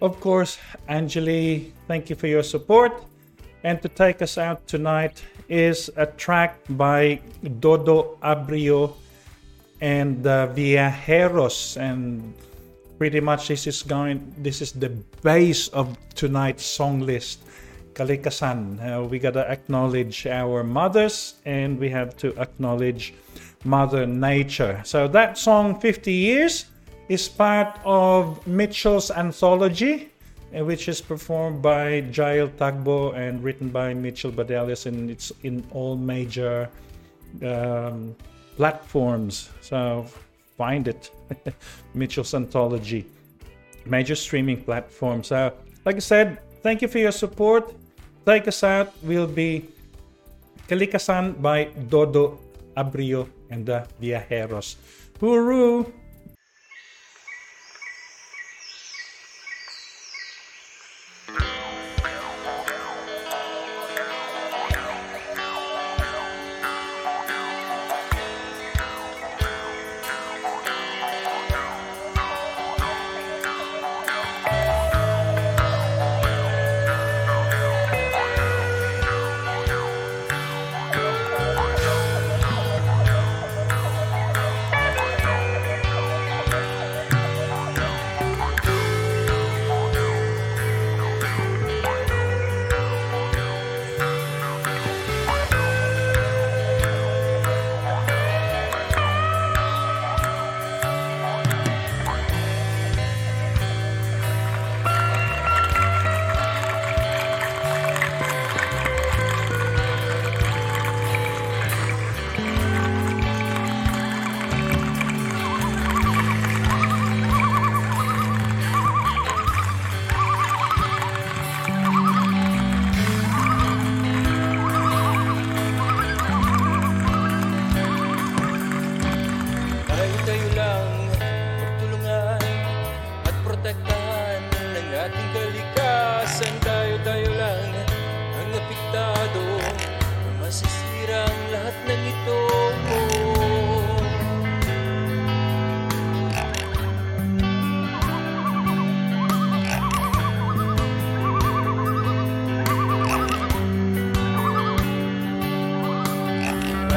of 0.00 0.18
course, 0.18 0.56
Anjali. 0.88 1.72
Thank 1.86 2.08
you 2.08 2.16
for 2.16 2.26
your 2.26 2.42
support. 2.42 3.04
And 3.64 3.82
to 3.82 3.88
take 3.90 4.22
us 4.22 4.38
out 4.38 4.66
tonight 4.66 5.22
is 5.50 5.90
a 5.96 6.06
track 6.06 6.56
by 6.70 7.20
Dodo 7.60 8.16
Abrio 8.22 8.94
and 9.82 10.26
uh, 10.26 10.48
Viajeros, 10.48 11.76
and 11.76 12.32
pretty 12.96 13.20
much 13.20 13.48
this 13.48 13.66
is 13.66 13.82
going. 13.82 14.34
This 14.38 14.62
is 14.62 14.72
the 14.72 14.88
base 15.20 15.68
of 15.68 15.98
tonight's 16.14 16.64
song 16.64 17.00
list. 17.00 17.43
Kalikasan. 17.94 18.78
Uh, 18.82 19.04
we 19.04 19.18
gotta 19.18 19.48
acknowledge 19.50 20.26
our 20.26 20.64
mothers 20.64 21.34
and 21.44 21.78
we 21.78 21.88
have 21.88 22.16
to 22.18 22.36
acknowledge 22.40 23.14
Mother 23.64 24.06
Nature. 24.06 24.82
So 24.84 25.08
that 25.08 25.38
song, 25.38 25.80
50 25.80 26.12
Years, 26.12 26.66
is 27.08 27.28
part 27.28 27.78
of 27.84 28.46
Mitchell's 28.46 29.10
anthology, 29.10 30.10
uh, 30.56 30.64
which 30.64 30.88
is 30.88 31.00
performed 31.00 31.62
by 31.62 32.04
Jael 32.12 32.48
Tagbo 32.48 33.14
and 33.14 33.42
written 33.42 33.68
by 33.68 33.94
Mitchell 33.94 34.32
Badelis, 34.32 34.86
and 34.86 35.10
it's 35.10 35.32
in 35.42 35.64
all 35.72 35.96
major 35.96 36.68
um, 37.42 38.14
platforms. 38.56 39.50
So 39.60 40.06
find 40.56 40.88
it, 40.88 41.10
Mitchell's 41.94 42.34
anthology, 42.34 43.06
major 43.86 44.14
streaming 44.14 44.62
platforms. 44.62 45.28
So, 45.28 45.52
like 45.84 45.96
I 45.96 46.00
said, 46.00 46.38
thank 46.62 46.82
you 46.82 46.88
for 46.88 46.98
your 46.98 47.12
support. 47.12 47.74
Us 48.26 48.64
will 49.02 49.26
be 49.26 49.68
Kalikasan 50.68 51.40
by 51.40 51.68
Dodo 51.88 52.40
Abrio 52.76 53.28
and 53.50 53.66
the 53.66 53.86
Viajeros. 54.00 54.76
Hooroo! 55.20 56.03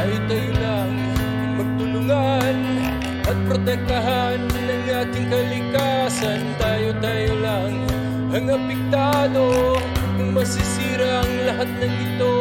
Tayo-tayo 0.07 0.51
lang 0.63 0.93
magtulungan 1.59 2.55
at 3.27 3.37
protektahan 3.43 4.39
ng 4.39 4.83
ating 4.87 5.27
kalikasan. 5.27 6.47
Tayo-tayo 6.55 7.35
lang 7.43 7.75
ang 8.31 8.47
apektado 8.47 9.75
kung 10.15 10.31
masisira 10.31 11.27
ang 11.27 11.33
lahat 11.51 11.69
ng 11.83 11.93
ito. 12.07 12.33